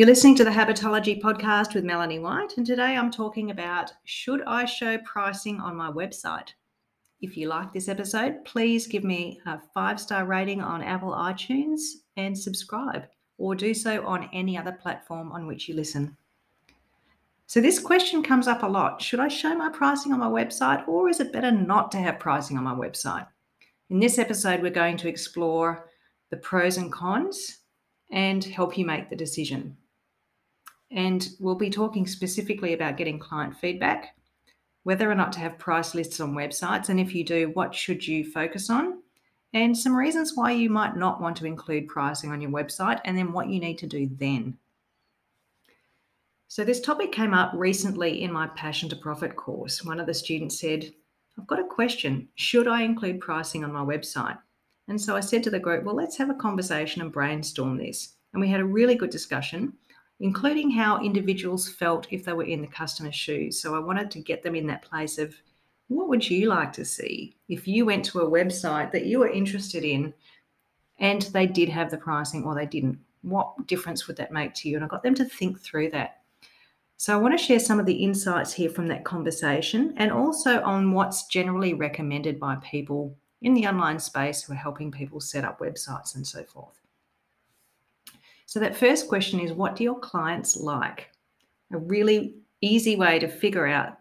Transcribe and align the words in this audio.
You're 0.00 0.06
listening 0.06 0.36
to 0.36 0.44
the 0.44 0.50
Habitology 0.50 1.20
podcast 1.20 1.74
with 1.74 1.84
Melanie 1.84 2.20
White, 2.20 2.56
and 2.56 2.64
today 2.64 2.96
I'm 2.96 3.10
talking 3.10 3.50
about 3.50 3.92
should 4.04 4.40
I 4.46 4.64
show 4.64 4.96
pricing 5.04 5.60
on 5.60 5.76
my 5.76 5.90
website? 5.90 6.54
If 7.20 7.36
you 7.36 7.48
like 7.48 7.70
this 7.74 7.86
episode, 7.86 8.42
please 8.46 8.86
give 8.86 9.04
me 9.04 9.42
a 9.44 9.60
five 9.74 10.00
star 10.00 10.24
rating 10.24 10.62
on 10.62 10.82
Apple 10.82 11.12
iTunes 11.12 11.80
and 12.16 12.38
subscribe, 12.38 13.08
or 13.36 13.54
do 13.54 13.74
so 13.74 14.02
on 14.06 14.30
any 14.32 14.56
other 14.56 14.72
platform 14.72 15.32
on 15.32 15.46
which 15.46 15.68
you 15.68 15.74
listen. 15.74 16.16
So, 17.46 17.60
this 17.60 17.78
question 17.78 18.22
comes 18.22 18.48
up 18.48 18.62
a 18.62 18.66
lot 18.66 19.02
Should 19.02 19.20
I 19.20 19.28
show 19.28 19.54
my 19.54 19.68
pricing 19.68 20.14
on 20.14 20.20
my 20.20 20.28
website, 20.28 20.88
or 20.88 21.10
is 21.10 21.20
it 21.20 21.30
better 21.30 21.52
not 21.52 21.92
to 21.92 21.98
have 21.98 22.18
pricing 22.18 22.56
on 22.56 22.64
my 22.64 22.74
website? 22.74 23.26
In 23.90 24.00
this 24.00 24.18
episode, 24.18 24.62
we're 24.62 24.70
going 24.70 24.96
to 24.96 25.10
explore 25.10 25.90
the 26.30 26.38
pros 26.38 26.78
and 26.78 26.90
cons 26.90 27.58
and 28.10 28.42
help 28.42 28.78
you 28.78 28.86
make 28.86 29.10
the 29.10 29.14
decision. 29.14 29.76
And 30.90 31.28
we'll 31.38 31.54
be 31.54 31.70
talking 31.70 32.06
specifically 32.06 32.72
about 32.72 32.96
getting 32.96 33.18
client 33.18 33.56
feedback, 33.56 34.16
whether 34.82 35.10
or 35.10 35.14
not 35.14 35.32
to 35.34 35.40
have 35.40 35.58
price 35.58 35.94
lists 35.94 36.20
on 36.20 36.34
websites, 36.34 36.88
and 36.88 36.98
if 36.98 37.14
you 37.14 37.24
do, 37.24 37.50
what 37.54 37.74
should 37.74 38.06
you 38.06 38.24
focus 38.24 38.70
on, 38.70 39.02
and 39.52 39.76
some 39.76 39.94
reasons 39.94 40.32
why 40.34 40.52
you 40.52 40.70
might 40.70 40.96
not 40.96 41.20
want 41.20 41.36
to 41.36 41.46
include 41.46 41.88
pricing 41.88 42.32
on 42.32 42.40
your 42.40 42.50
website, 42.50 43.00
and 43.04 43.16
then 43.16 43.32
what 43.32 43.48
you 43.48 43.60
need 43.60 43.78
to 43.78 43.86
do 43.86 44.08
then. 44.12 44.56
So, 46.48 46.64
this 46.64 46.80
topic 46.80 47.12
came 47.12 47.34
up 47.34 47.52
recently 47.54 48.22
in 48.22 48.32
my 48.32 48.48
Passion 48.48 48.88
to 48.88 48.96
Profit 48.96 49.36
course. 49.36 49.84
One 49.84 50.00
of 50.00 50.06
the 50.06 50.14
students 50.14 50.58
said, 50.58 50.92
I've 51.38 51.46
got 51.46 51.60
a 51.60 51.64
question. 51.64 52.28
Should 52.34 52.66
I 52.66 52.82
include 52.82 53.20
pricing 53.20 53.64
on 53.64 53.72
my 53.72 53.84
website? 53.84 54.38
And 54.88 55.00
so 55.00 55.16
I 55.16 55.20
said 55.20 55.44
to 55.44 55.50
the 55.50 55.60
group, 55.60 55.84
well, 55.84 55.94
let's 55.94 56.16
have 56.18 56.30
a 56.30 56.34
conversation 56.34 57.00
and 57.00 57.12
brainstorm 57.12 57.76
this. 57.76 58.16
And 58.32 58.40
we 58.40 58.48
had 58.48 58.60
a 58.60 58.64
really 58.64 58.96
good 58.96 59.10
discussion 59.10 59.72
including 60.20 60.70
how 60.70 61.02
individuals 61.02 61.68
felt 61.68 62.06
if 62.10 62.24
they 62.24 62.32
were 62.32 62.44
in 62.44 62.60
the 62.60 62.66
customer's 62.66 63.14
shoes. 63.14 63.60
So 63.60 63.74
I 63.74 63.78
wanted 63.78 64.10
to 64.12 64.20
get 64.20 64.42
them 64.42 64.54
in 64.54 64.66
that 64.66 64.82
place 64.82 65.18
of 65.18 65.34
what 65.88 66.08
would 66.08 66.28
you 66.28 66.48
like 66.48 66.72
to 66.74 66.84
see 66.84 67.36
if 67.48 67.66
you 67.66 67.84
went 67.84 68.04
to 68.06 68.20
a 68.20 68.30
website 68.30 68.92
that 68.92 69.06
you 69.06 69.18
were 69.18 69.28
interested 69.28 69.82
in 69.82 70.14
and 70.98 71.22
they 71.22 71.46
did 71.46 71.68
have 71.70 71.90
the 71.90 71.96
pricing 71.96 72.44
or 72.44 72.54
they 72.54 72.66
didn't? 72.66 72.98
What 73.22 73.66
difference 73.66 74.06
would 74.06 74.16
that 74.16 74.30
make 74.30 74.54
to 74.54 74.68
you? 74.68 74.76
And 74.76 74.84
I 74.84 74.88
got 74.88 75.02
them 75.02 75.14
to 75.16 75.24
think 75.24 75.58
through 75.58 75.90
that. 75.90 76.20
So 76.98 77.14
I 77.14 77.16
want 77.16 77.36
to 77.36 77.42
share 77.42 77.58
some 77.58 77.80
of 77.80 77.86
the 77.86 78.04
insights 78.04 78.52
here 78.52 78.68
from 78.68 78.86
that 78.88 79.04
conversation 79.04 79.94
and 79.96 80.12
also 80.12 80.62
on 80.62 80.92
what's 80.92 81.26
generally 81.28 81.72
recommended 81.72 82.38
by 82.38 82.56
people 82.56 83.16
in 83.40 83.54
the 83.54 83.66
online 83.66 83.98
space 83.98 84.42
who 84.42 84.52
are 84.52 84.56
helping 84.56 84.92
people 84.92 85.18
set 85.18 85.44
up 85.44 85.60
websites 85.60 86.14
and 86.14 86.26
so 86.26 86.44
forth. 86.44 86.79
So, 88.50 88.58
that 88.58 88.76
first 88.76 89.06
question 89.06 89.38
is 89.38 89.52
what 89.52 89.76
do 89.76 89.84
your 89.84 90.00
clients 90.00 90.56
like? 90.56 91.08
A 91.72 91.78
really 91.78 92.34
easy 92.60 92.96
way 92.96 93.20
to 93.20 93.28
figure 93.28 93.68
out 93.68 93.98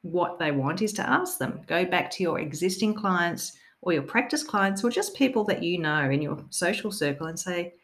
what 0.00 0.40
they 0.40 0.50
want 0.50 0.82
is 0.82 0.92
to 0.94 1.08
ask 1.08 1.38
them. 1.38 1.60
Go 1.68 1.84
back 1.84 2.10
to 2.10 2.24
your 2.24 2.40
existing 2.40 2.94
clients 2.94 3.52
or 3.80 3.92
your 3.92 4.02
practice 4.02 4.42
clients 4.42 4.82
or 4.82 4.90
just 4.90 5.14
people 5.14 5.44
that 5.44 5.62
you 5.62 5.78
know 5.78 6.10
in 6.10 6.20
your 6.20 6.44
social 6.50 6.90
circle 6.90 7.28
and 7.28 7.38
say, 7.38 7.74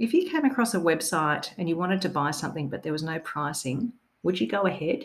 if 0.00 0.12
you 0.12 0.28
came 0.28 0.44
across 0.44 0.74
a 0.74 0.80
website 0.80 1.52
and 1.58 1.68
you 1.68 1.76
wanted 1.76 2.02
to 2.02 2.08
buy 2.08 2.32
something 2.32 2.68
but 2.68 2.82
there 2.82 2.90
was 2.92 3.04
no 3.04 3.20
pricing, 3.20 3.92
would 4.24 4.40
you 4.40 4.48
go 4.48 4.62
ahead? 4.62 5.04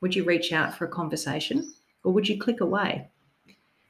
Would 0.00 0.16
you 0.16 0.24
reach 0.24 0.52
out 0.52 0.76
for 0.76 0.86
a 0.86 0.88
conversation 0.88 1.72
or 2.02 2.12
would 2.12 2.28
you 2.28 2.40
click 2.40 2.60
away? 2.60 3.08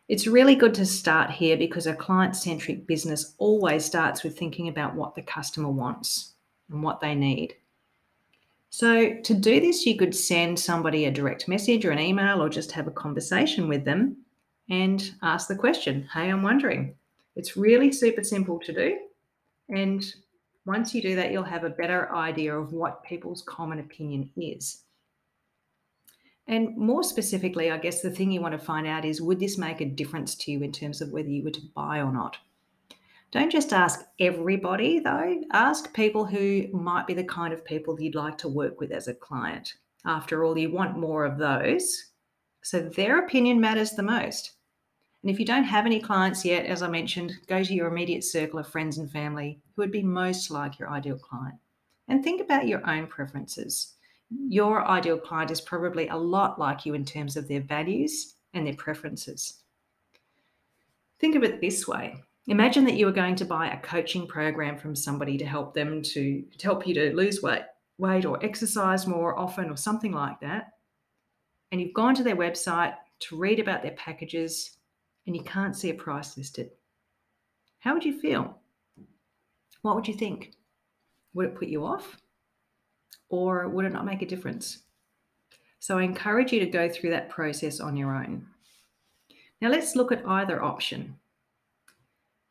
It's 0.09 0.29
really 0.29 0.55
good 0.55 0.75
to 0.75 0.87
start 0.87 1.31
here 1.31 1.57
because 1.57 1.87
a 1.89 1.95
client 1.95 2.37
centric 2.37 2.87
business 2.87 3.35
always 3.39 3.85
starts 3.85 4.23
with 4.23 4.39
thinking 4.39 4.69
about 4.69 4.95
what 4.95 5.17
the 5.17 5.23
customer 5.23 5.69
wants 5.69 6.35
and 6.71 6.81
what 6.83 7.01
they 7.01 7.15
need. 7.15 7.55
So, 8.71 9.15
to 9.15 9.35
do 9.35 9.61
this, 9.61 9.85
you 9.85 9.97
could 9.97 10.15
send 10.15 10.59
somebody 10.59 11.07
a 11.07 11.11
direct 11.11 11.49
message 11.49 11.85
or 11.85 11.91
an 11.91 11.99
email 11.99 12.43
or 12.43 12.49
just 12.49 12.71
have 12.73 12.87
a 12.87 12.93
conversation 12.93 13.69
with 13.69 13.85
them 13.85 14.19
and 14.71 15.13
ask 15.23 15.49
the 15.49 15.57
question 15.57 16.09
Hey, 16.13 16.31
I'm 16.31 16.43
wondering. 16.43 16.95
It's 17.35 17.57
really 17.57 17.91
super 17.91 18.23
simple 18.23 18.61
to 18.61 18.73
do. 18.73 18.99
And 19.71 20.05
once 20.67 20.95
you 20.95 21.03
do 21.03 21.17
that, 21.17 21.33
you'll 21.33 21.43
have 21.43 21.65
a 21.65 21.71
better 21.71 22.15
idea 22.15 22.57
of 22.57 22.73
what 22.73 23.03
people's 23.05 23.43
common 23.43 23.81
opinion 23.81 24.31
is. 24.37 24.83
And 26.49 26.77
more 26.77 27.03
specifically, 27.03 27.71
I 27.71 27.79
guess 27.79 28.03
the 28.03 28.11
thing 28.11 28.31
you 28.31 28.41
want 28.41 28.53
to 28.53 28.65
find 28.65 28.87
out 28.87 29.05
is 29.05 29.21
would 29.21 29.41
this 29.41 29.59
make 29.59 29.81
a 29.81 29.85
difference 29.85 30.35
to 30.37 30.53
you 30.53 30.63
in 30.63 30.71
terms 30.71 31.01
of 31.01 31.11
whether 31.11 31.29
you 31.29 31.43
were 31.43 31.51
to 31.51 31.69
buy 31.75 31.99
or 31.99 32.13
not? 32.13 32.37
Don't 33.33 33.51
just 33.51 33.73
ask 33.73 34.07
everybody, 34.21 35.01
though. 35.01 35.43
Ask 35.53 35.93
people 35.93 36.25
who 36.25 36.69
might 36.73 37.09
be 37.09 37.15
the 37.15 37.25
kind 37.25 37.53
of 37.53 37.65
people 37.65 38.01
you'd 38.01 38.15
like 38.15 38.39
to 38.39 38.49
work 38.49 38.81
with 38.81 38.93
as 38.93 39.09
a 39.09 39.15
client. 39.15 39.75
After 40.05 40.45
all, 40.45 40.57
you 40.57 40.71
want 40.71 40.97
more 40.97 41.25
of 41.25 41.37
those. 41.37 42.13
So 42.63 42.81
their 42.81 43.19
opinion 43.19 43.61
matters 43.61 43.91
the 43.93 44.05
most. 44.05 44.53
And 45.23 45.31
if 45.31 45.41
you 45.41 45.45
don't 45.45 45.65
have 45.65 45.87
any 45.87 45.99
clients 45.99 46.45
yet, 46.45 46.67
as 46.67 46.83
I 46.83 46.89
mentioned, 46.89 47.33
go 47.49 47.65
to 47.65 47.75
your 47.75 47.89
immediate 47.89 48.23
circle 48.23 48.61
of 48.61 48.69
friends 48.69 48.99
and 48.99 49.11
family 49.11 49.61
who 49.75 49.83
would 49.83 49.91
be 49.91 50.05
most 50.05 50.53
like 50.53 50.79
your 50.79 50.91
ideal 50.91 51.19
client. 51.19 51.57
And 52.07 52.23
think 52.23 52.41
about 52.41 52.69
your 52.69 52.89
own 52.89 53.09
preferences 53.09 53.96
your 54.31 54.87
ideal 54.87 55.19
client 55.19 55.51
is 55.51 55.61
probably 55.61 56.09
a 56.09 56.17
lot 56.17 56.59
like 56.59 56.85
you 56.85 56.95
in 56.95 57.05
terms 57.05 57.37
of 57.37 57.49
their 57.49 57.61
values 57.61 58.35
and 58.55 58.67
their 58.67 58.75
preferences. 58.75 59.63
Think 61.19 61.37
of 61.37 61.45
it 61.45 61.61
this 61.61 61.87
way 61.87 62.23
imagine 62.49 62.85
that 62.85 62.97
you 62.97 63.09
are 63.09 63.13
going 63.13 63.35
to 63.35 63.45
buy 63.45 63.69
a 63.69 63.81
coaching 63.81 64.27
program 64.27 64.79
from 64.79 64.95
somebody 64.95 65.37
to 65.37 65.45
help 65.45 65.75
them 65.75 66.01
to, 66.01 66.45
to 66.59 66.65
help 66.65 66.87
you 66.87 66.95
to 66.95 67.15
lose 67.15 67.43
weight, 67.43 67.63
weight 67.99 68.25
or 68.25 68.43
exercise 68.45 69.07
more 69.07 69.39
often 69.39 69.71
or 69.71 69.77
something 69.77 70.13
like 70.13 70.39
that. 70.41 70.75
And 71.73 71.81
you've 71.81 71.95
gone 71.95 72.15
to 72.15 72.23
their 72.23 72.37
website 72.37 72.95
to 73.19 73.37
read 73.37 73.59
about 73.59 73.83
their 73.83 73.93
packages 73.93 74.79
and 75.27 75.35
you 75.35 75.43
can't 75.43 75.77
see 75.77 75.91
a 75.91 75.95
price 75.95 76.37
listed. 76.37 76.71
How 77.81 77.95
would 77.95 78.05
you 78.05 78.21
feel? 78.21 78.59
What 79.83 79.97
would 79.97 80.09
you 80.09 80.15
think? 80.15 80.53
Would 81.35 81.47
it 81.47 81.55
put 81.57 81.69
you 81.69 81.85
off? 81.85 82.17
Or 83.29 83.69
would 83.69 83.85
it 83.85 83.93
not 83.93 84.07
make 84.07 84.23
a 84.23 84.27
difference? 84.27 84.83
So 85.79 85.99
I 85.99 86.03
encourage 86.03 86.53
you 86.53 86.61
to 86.61 86.67
go 86.67 86.89
through 86.89 87.11
that 87.11 87.29
process 87.29 87.81
on 87.81 87.97
your 87.97 88.15
own. 88.15 88.47
Now 89.61 89.69
let's 89.69 89.97
look 89.97 90.13
at 90.13 90.27
either 90.27 90.63
option. 90.63 91.17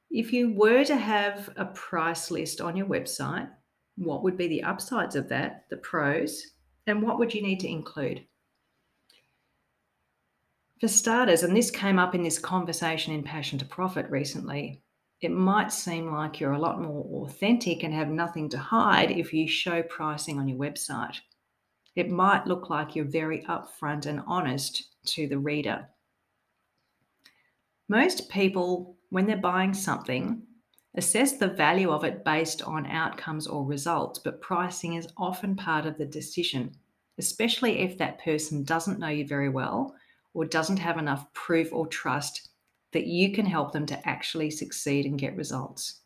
If 0.10 0.32
you 0.32 0.54
were 0.54 0.84
to 0.86 0.96
have 0.96 1.50
a 1.58 1.66
price 1.66 2.32
list 2.32 2.62
on 2.62 2.78
your 2.78 2.88
website, 2.88 3.50
what 3.98 4.24
would 4.24 4.38
be 4.38 4.48
the 4.48 4.64
upsides 4.64 5.16
of 5.16 5.30
that, 5.30 5.66
the 5.70 5.78
pros, 5.78 6.52
and 6.88 7.02
what 7.02 7.20
would 7.20 7.34
you 7.34 7.42
need 7.42 7.60
to 7.62 7.68
include? 7.68 8.26
For 10.82 10.88
starters, 10.88 11.44
and 11.44 11.56
this 11.56 11.72
came 11.72 11.98
up 11.98 12.16
in 12.16 12.24
this 12.24 12.38
conversation 12.38 13.14
in 13.14 13.24
Passion 13.24 13.58
to 13.60 13.66
Profit 13.66 14.10
recently, 14.10 14.84
it 15.22 15.32
might 15.32 15.72
seem 15.72 16.12
like 16.12 16.40
you're 16.40 16.54
a 16.54 16.60
lot 16.60 16.82
more 16.82 17.26
authentic 17.26 17.84
and 17.84 17.94
have 17.94 18.10
nothing 18.10 18.50
to 18.50 18.58
hide 18.58 19.12
if 19.12 19.34
you 19.34 19.48
show 19.48 19.82
pricing 19.84 20.40
on 20.40 20.48
your 20.48 20.58
website. 20.58 21.20
It 21.96 22.10
might 22.10 22.46
look 22.46 22.70
like 22.70 22.96
you're 22.96 23.06
very 23.06 23.42
upfront 23.44 24.06
and 24.06 24.22
honest 24.28 24.84
to 25.06 25.28
the 25.28 25.40
reader. 25.40 25.88
Most 27.88 28.30
people, 28.30 28.98
when 29.10 29.26
they're 29.26 29.38
buying 29.38 29.74
something, 29.74 30.42
assess 30.96 31.34
the 31.34 31.48
value 31.48 31.92
of 31.92 32.04
it 32.04 32.26
based 32.26 32.62
on 32.64 32.86
outcomes 32.88 33.48
or 33.48 33.66
results, 33.66 34.20
but 34.20 34.42
pricing 34.42 34.96
is 34.96 35.08
often 35.18 35.56
part 35.56 35.86
of 35.86 35.98
the 35.98 36.06
decision, 36.06 36.76
especially 37.18 37.80
if 37.80 37.98
that 37.98 38.22
person 38.22 38.64
doesn't 38.64 39.00
know 39.00 39.08
you 39.08 39.26
very 39.26 39.50
well 39.50 39.96
or 40.34 40.46
doesn't 40.46 40.78
have 40.78 40.98
enough 40.98 41.32
proof 41.34 41.72
or 41.72 41.88
trust 41.88 42.50
that 42.96 43.08
you 43.08 43.34
can 43.34 43.46
help 43.46 43.74
them 43.74 43.86
to 43.86 44.08
actually 44.08 44.50
succeed 44.50 45.06
and 45.06 45.20
get 45.20 45.36
results. 45.36 46.00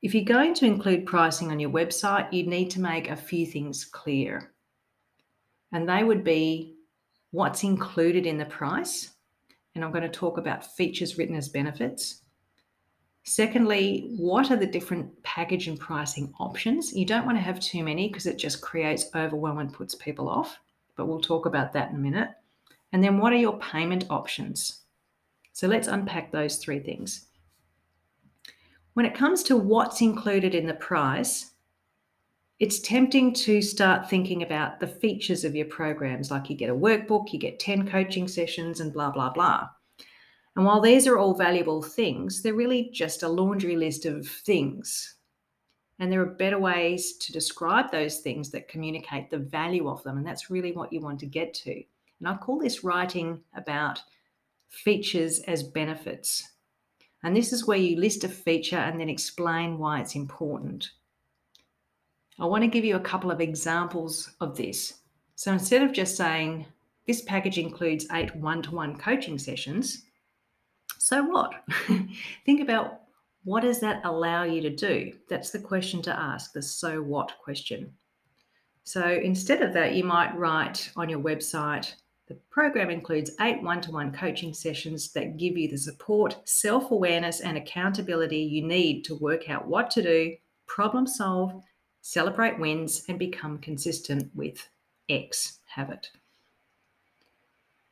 If 0.00 0.14
you're 0.14 0.24
going 0.24 0.54
to 0.54 0.64
include 0.64 1.04
pricing 1.04 1.50
on 1.50 1.60
your 1.60 1.68
website, 1.68 2.32
you 2.32 2.46
need 2.46 2.70
to 2.70 2.80
make 2.80 3.10
a 3.10 3.16
few 3.16 3.44
things 3.44 3.84
clear. 3.84 4.52
And 5.72 5.86
they 5.86 6.04
would 6.04 6.24
be 6.24 6.74
what's 7.32 7.64
included 7.64 8.24
in 8.24 8.38
the 8.38 8.46
price. 8.46 9.10
And 9.74 9.84
I'm 9.84 9.92
going 9.92 10.02
to 10.02 10.08
talk 10.08 10.38
about 10.38 10.74
features 10.74 11.18
written 11.18 11.36
as 11.36 11.50
benefits. 11.50 12.22
Secondly, 13.24 14.14
what 14.16 14.50
are 14.50 14.56
the 14.56 14.66
different 14.66 15.22
package 15.22 15.68
and 15.68 15.78
pricing 15.78 16.32
options? 16.40 16.96
You 16.96 17.04
don't 17.04 17.26
want 17.26 17.36
to 17.36 17.42
have 17.42 17.60
too 17.60 17.84
many 17.84 18.08
because 18.08 18.24
it 18.24 18.38
just 18.38 18.62
creates 18.62 19.10
overwhelm 19.14 19.58
and 19.58 19.72
puts 19.72 19.94
people 19.94 20.30
off, 20.30 20.58
but 20.96 21.06
we'll 21.06 21.20
talk 21.20 21.44
about 21.44 21.74
that 21.74 21.90
in 21.90 21.96
a 21.96 21.98
minute. 21.98 22.30
And 22.92 23.04
then 23.04 23.18
what 23.18 23.34
are 23.34 23.36
your 23.36 23.58
payment 23.58 24.06
options? 24.08 24.80
So 25.60 25.68
let's 25.68 25.88
unpack 25.88 26.32
those 26.32 26.56
three 26.56 26.78
things. 26.78 27.26
When 28.94 29.04
it 29.04 29.14
comes 29.14 29.42
to 29.42 29.58
what's 29.58 30.00
included 30.00 30.54
in 30.54 30.66
the 30.66 30.72
price, 30.72 31.50
it's 32.60 32.80
tempting 32.80 33.34
to 33.34 33.60
start 33.60 34.08
thinking 34.08 34.42
about 34.42 34.80
the 34.80 34.86
features 34.86 35.44
of 35.44 35.54
your 35.54 35.66
programs, 35.66 36.30
like 36.30 36.48
you 36.48 36.56
get 36.56 36.70
a 36.70 36.74
workbook, 36.74 37.34
you 37.34 37.38
get 37.38 37.58
10 37.58 37.86
coaching 37.86 38.26
sessions, 38.26 38.80
and 38.80 38.90
blah, 38.90 39.10
blah, 39.10 39.28
blah. 39.28 39.68
And 40.56 40.64
while 40.64 40.80
these 40.80 41.06
are 41.06 41.18
all 41.18 41.34
valuable 41.34 41.82
things, 41.82 42.40
they're 42.40 42.54
really 42.54 42.88
just 42.90 43.22
a 43.22 43.28
laundry 43.28 43.76
list 43.76 44.06
of 44.06 44.26
things. 44.26 45.16
And 45.98 46.10
there 46.10 46.22
are 46.22 46.36
better 46.36 46.58
ways 46.58 47.18
to 47.18 47.32
describe 47.32 47.92
those 47.92 48.20
things 48.20 48.50
that 48.52 48.68
communicate 48.68 49.30
the 49.30 49.40
value 49.40 49.90
of 49.90 50.02
them. 50.04 50.16
And 50.16 50.26
that's 50.26 50.48
really 50.48 50.72
what 50.72 50.90
you 50.90 51.02
want 51.02 51.20
to 51.20 51.26
get 51.26 51.52
to. 51.52 51.72
And 51.72 52.28
I 52.28 52.38
call 52.38 52.58
this 52.58 52.82
writing 52.82 53.42
about 53.54 54.00
features 54.70 55.40
as 55.40 55.62
benefits. 55.62 56.48
And 57.22 57.36
this 57.36 57.52
is 57.52 57.66
where 57.66 57.78
you 57.78 57.96
list 57.96 58.24
a 58.24 58.28
feature 58.28 58.78
and 58.78 58.98
then 58.98 59.10
explain 59.10 59.78
why 59.78 60.00
it's 60.00 60.14
important. 60.14 60.90
I 62.38 62.46
want 62.46 62.62
to 62.62 62.68
give 62.68 62.84
you 62.84 62.96
a 62.96 63.00
couple 63.00 63.30
of 63.30 63.40
examples 63.40 64.30
of 64.40 64.56
this. 64.56 64.94
So 65.34 65.52
instead 65.52 65.82
of 65.82 65.92
just 65.92 66.16
saying, 66.16 66.64
this 67.06 67.20
package 67.22 67.58
includes 67.58 68.06
eight 68.12 68.34
one 68.36 68.62
to 68.62 68.70
one 68.70 68.96
coaching 68.96 69.38
sessions, 69.38 70.04
so 70.98 71.22
what? 71.22 71.52
Think 72.46 72.60
about 72.60 73.00
what 73.44 73.62
does 73.62 73.80
that 73.80 74.02
allow 74.04 74.44
you 74.44 74.60
to 74.62 74.70
do? 74.70 75.12
That's 75.28 75.50
the 75.50 75.58
question 75.58 76.02
to 76.02 76.18
ask, 76.18 76.52
the 76.52 76.62
so 76.62 77.02
what 77.02 77.32
question. 77.42 77.92
So 78.84 79.02
instead 79.22 79.62
of 79.62 79.72
that, 79.74 79.94
you 79.94 80.04
might 80.04 80.36
write 80.36 80.90
on 80.96 81.08
your 81.08 81.20
website, 81.20 81.94
the 82.30 82.36
program 82.48 82.90
includes 82.90 83.32
eight 83.40 83.60
one 83.60 83.80
to 83.80 83.90
one 83.90 84.12
coaching 84.12 84.54
sessions 84.54 85.10
that 85.14 85.36
give 85.36 85.58
you 85.58 85.68
the 85.68 85.76
support, 85.76 86.36
self 86.44 86.92
awareness, 86.92 87.40
and 87.40 87.56
accountability 87.56 88.38
you 88.38 88.62
need 88.62 89.02
to 89.06 89.16
work 89.16 89.50
out 89.50 89.66
what 89.66 89.90
to 89.90 90.00
do, 90.00 90.36
problem 90.68 91.08
solve, 91.08 91.60
celebrate 92.02 92.56
wins, 92.56 93.04
and 93.08 93.18
become 93.18 93.58
consistent 93.58 94.30
with 94.36 94.68
X 95.08 95.58
habit. 95.66 96.10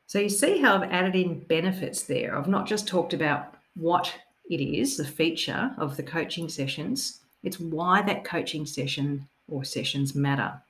So 0.07 0.19
you 0.19 0.29
see 0.29 0.61
how 0.61 0.75
I've 0.75 0.89
added 0.89 1.15
in 1.17 1.41
benefits 1.41 2.03
there. 2.03 2.37
I've 2.37 2.47
not 2.47 2.65
just 2.65 2.87
talked 2.87 3.13
about 3.13 3.55
what 3.75 4.15
it 4.49 4.61
is, 4.61 4.95
the 4.95 5.03
feature 5.03 5.75
of 5.77 5.97
the 5.97 6.03
coaching 6.03 6.47
sessions, 6.47 7.19
it's 7.43 7.59
why 7.59 8.03
that 8.03 8.23
coaching 8.23 8.65
session 8.65 9.27
or 9.49 9.65
sessions 9.65 10.15
matter 10.15 10.61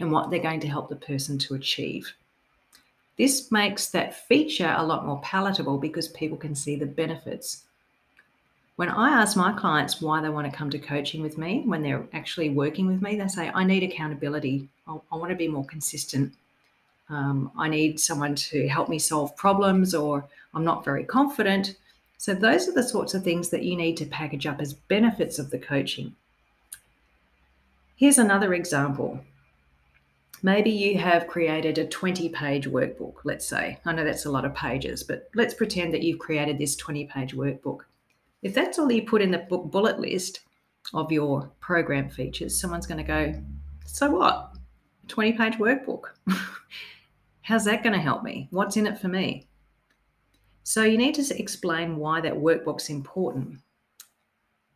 and 0.00 0.10
what 0.10 0.30
they're 0.30 0.38
going 0.38 0.60
to 0.60 0.68
help 0.68 0.88
the 0.88 0.96
person 0.96 1.38
to 1.40 1.54
achieve. 1.54 2.14
This 3.16 3.52
makes 3.52 3.88
that 3.88 4.14
feature 4.26 4.74
a 4.76 4.84
lot 4.84 5.06
more 5.06 5.20
palatable 5.20 5.78
because 5.78 6.08
people 6.08 6.36
can 6.36 6.54
see 6.54 6.76
the 6.76 6.86
benefits. 6.86 7.64
When 8.76 8.88
I 8.88 9.10
ask 9.10 9.36
my 9.36 9.52
clients 9.52 10.02
why 10.02 10.20
they 10.20 10.28
want 10.28 10.50
to 10.50 10.56
come 10.56 10.68
to 10.70 10.80
coaching 10.80 11.22
with 11.22 11.38
me, 11.38 11.62
when 11.64 11.82
they're 11.82 12.08
actually 12.12 12.50
working 12.50 12.88
with 12.88 13.00
me, 13.00 13.14
they 13.14 13.28
say, 13.28 13.52
I 13.54 13.62
need 13.62 13.84
accountability. 13.84 14.68
I, 14.88 14.98
want 15.12 15.30
to 15.30 15.36
be 15.36 15.46
more 15.46 15.64
consistent. 15.64 16.34
Um, 17.08 17.52
I 17.56 17.68
need 17.68 18.00
someone 18.00 18.34
to 18.34 18.66
help 18.66 18.88
me 18.88 18.98
solve 18.98 19.36
problems, 19.36 19.94
or 19.94 20.24
I'm 20.54 20.64
not 20.64 20.84
very 20.84 21.04
confident. 21.04 21.76
So, 22.18 22.34
those 22.34 22.68
are 22.68 22.72
the 22.72 22.82
sorts 22.82 23.14
of 23.14 23.22
things 23.22 23.50
that 23.50 23.62
you 23.62 23.76
need 23.76 23.96
to 23.98 24.06
package 24.06 24.46
up 24.46 24.60
as 24.60 24.74
benefits 24.74 25.38
of 25.38 25.50
the 25.50 25.58
coaching. 25.58 26.16
Here's 27.96 28.18
another 28.18 28.54
example 28.54 29.20
Maybe 30.44 30.68
you 30.68 30.98
have 30.98 31.26
created 31.26 31.78
a 31.78 31.86
20 31.86 32.28
page 32.28 32.68
workbook, 32.68 33.14
let's 33.24 33.48
say. 33.48 33.78
I 33.86 33.94
know 33.94 34.04
that's 34.04 34.26
a 34.26 34.30
lot 34.30 34.44
of 34.44 34.54
pages, 34.54 35.02
but 35.02 35.30
let's 35.34 35.54
pretend 35.54 35.94
that 35.94 36.02
you've 36.02 36.18
created 36.18 36.58
this 36.58 36.76
20 36.76 37.06
page 37.06 37.34
workbook. 37.34 37.78
If 38.42 38.52
that's 38.52 38.78
all 38.78 38.92
you 38.92 39.06
put 39.06 39.22
in 39.22 39.30
the 39.30 39.38
bullet 39.38 39.98
list 39.98 40.40
of 40.92 41.10
your 41.10 41.50
program 41.60 42.10
features, 42.10 42.60
someone's 42.60 42.86
going 42.86 42.98
to 42.98 43.04
go, 43.04 43.42
So 43.86 44.10
what? 44.10 44.52
20 45.08 45.32
page 45.32 45.54
workbook. 45.54 46.08
How's 47.40 47.64
that 47.64 47.82
going 47.82 47.94
to 47.94 47.98
help 47.98 48.22
me? 48.22 48.48
What's 48.50 48.76
in 48.76 48.86
it 48.86 48.98
for 48.98 49.08
me? 49.08 49.48
So 50.62 50.82
you 50.82 50.98
need 50.98 51.14
to 51.14 51.40
explain 51.40 51.96
why 51.96 52.20
that 52.20 52.34
workbook's 52.34 52.90
important. 52.90 53.60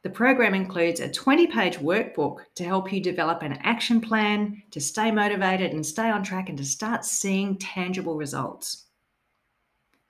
The 0.03 0.11
program 0.11 0.55
includes 0.55 1.01
a 1.01 1.11
20 1.11 1.49
page 1.49 1.79
workbook 1.79 2.39
to 2.55 2.65
help 2.65 2.93
you 2.93 3.01
develop 3.01 3.43
an 3.43 3.55
action 3.63 4.01
plan 4.01 4.63
to 4.71 4.81
stay 4.81 5.11
motivated 5.11 5.73
and 5.73 5.85
stay 5.85 6.09
on 6.09 6.23
track 6.23 6.49
and 6.49 6.59
to 6.59 6.65
start 6.65 7.05
seeing 7.05 7.57
tangible 7.57 8.15
results. 8.15 8.85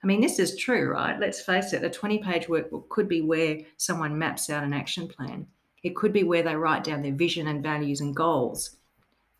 I 0.03 0.07
mean, 0.07 0.21
this 0.21 0.37
is 0.37 0.57
true, 0.57 0.91
right? 0.91 1.19
Let's 1.19 1.41
face 1.41 1.73
it, 1.73 1.83
a 1.83 1.89
20 1.89 2.19
page 2.19 2.47
workbook 2.47 2.87
could 2.89 3.07
be 3.07 3.21
where 3.21 3.57
someone 3.77 4.17
maps 4.17 4.49
out 4.49 4.63
an 4.63 4.73
action 4.73 5.07
plan. 5.07 5.47
It 5.81 5.95
could 5.95 6.13
be 6.13 6.23
where 6.23 6.43
they 6.43 6.55
write 6.55 6.83
down 6.83 7.01
their 7.01 7.13
vision 7.13 7.47
and 7.47 7.63
values 7.63 8.01
and 8.01 8.15
goals. 8.15 8.77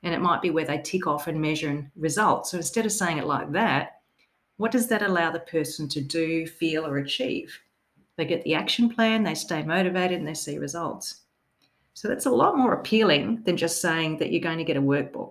And 0.02 0.14
it 0.14 0.22
might 0.22 0.42
be 0.42 0.50
where 0.50 0.66
they 0.66 0.80
tick 0.80 1.06
off 1.06 1.28
and 1.28 1.40
measure 1.40 1.90
results. 1.96 2.52
So 2.52 2.58
instead 2.58 2.86
of 2.86 2.92
saying 2.92 3.20
it 3.20 3.28
like 3.28 3.52
that, 3.52 4.02
what 4.58 4.72
does 4.72 4.88
that 4.88 5.04
allow 5.04 5.32
the 5.32 5.40
person 5.40 5.88
to 5.90 6.02
do, 6.02 6.48
feel, 6.48 6.86
or 6.86 6.98
achieve? 6.98 7.58
They 8.20 8.26
get 8.26 8.44
the 8.44 8.54
action 8.54 8.90
plan, 8.90 9.24
they 9.24 9.34
stay 9.34 9.64
motivated, 9.64 10.20
and 10.20 10.28
they 10.28 10.34
see 10.34 10.58
results. 10.58 11.22
So 11.94 12.10
that's 12.10 12.26
a 12.26 12.30
lot 12.30 12.58
more 12.58 12.74
appealing 12.74 13.44
than 13.46 13.56
just 13.56 13.80
saying 13.80 14.18
that 14.18 14.30
you're 14.30 14.42
going 14.42 14.58
to 14.58 14.66
get 14.66 14.76
a 14.76 14.82
workbook. 14.82 15.30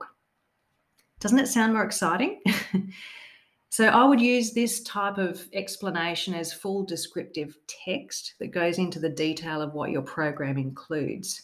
Doesn't 1.20 1.38
it 1.38 1.48
sound 1.48 1.74
more 1.74 1.84
exciting? 1.84 2.40
so 3.68 3.88
I 3.88 4.06
would 4.06 4.22
use 4.22 4.54
this 4.54 4.82
type 4.84 5.18
of 5.18 5.46
explanation 5.52 6.32
as 6.32 6.54
full 6.54 6.82
descriptive 6.82 7.58
text 7.66 8.36
that 8.40 8.52
goes 8.52 8.78
into 8.78 8.98
the 8.98 9.10
detail 9.10 9.60
of 9.60 9.74
what 9.74 9.90
your 9.90 10.00
program 10.00 10.56
includes. 10.56 11.42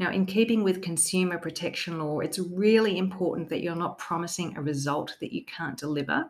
Now, 0.00 0.10
in 0.10 0.26
keeping 0.26 0.64
with 0.64 0.82
consumer 0.82 1.38
protection 1.38 2.00
law, 2.00 2.18
it's 2.18 2.40
really 2.40 2.98
important 2.98 3.48
that 3.50 3.62
you're 3.62 3.76
not 3.76 3.98
promising 3.98 4.56
a 4.56 4.60
result 4.60 5.16
that 5.20 5.32
you 5.32 5.44
can't 5.44 5.78
deliver 5.78 6.28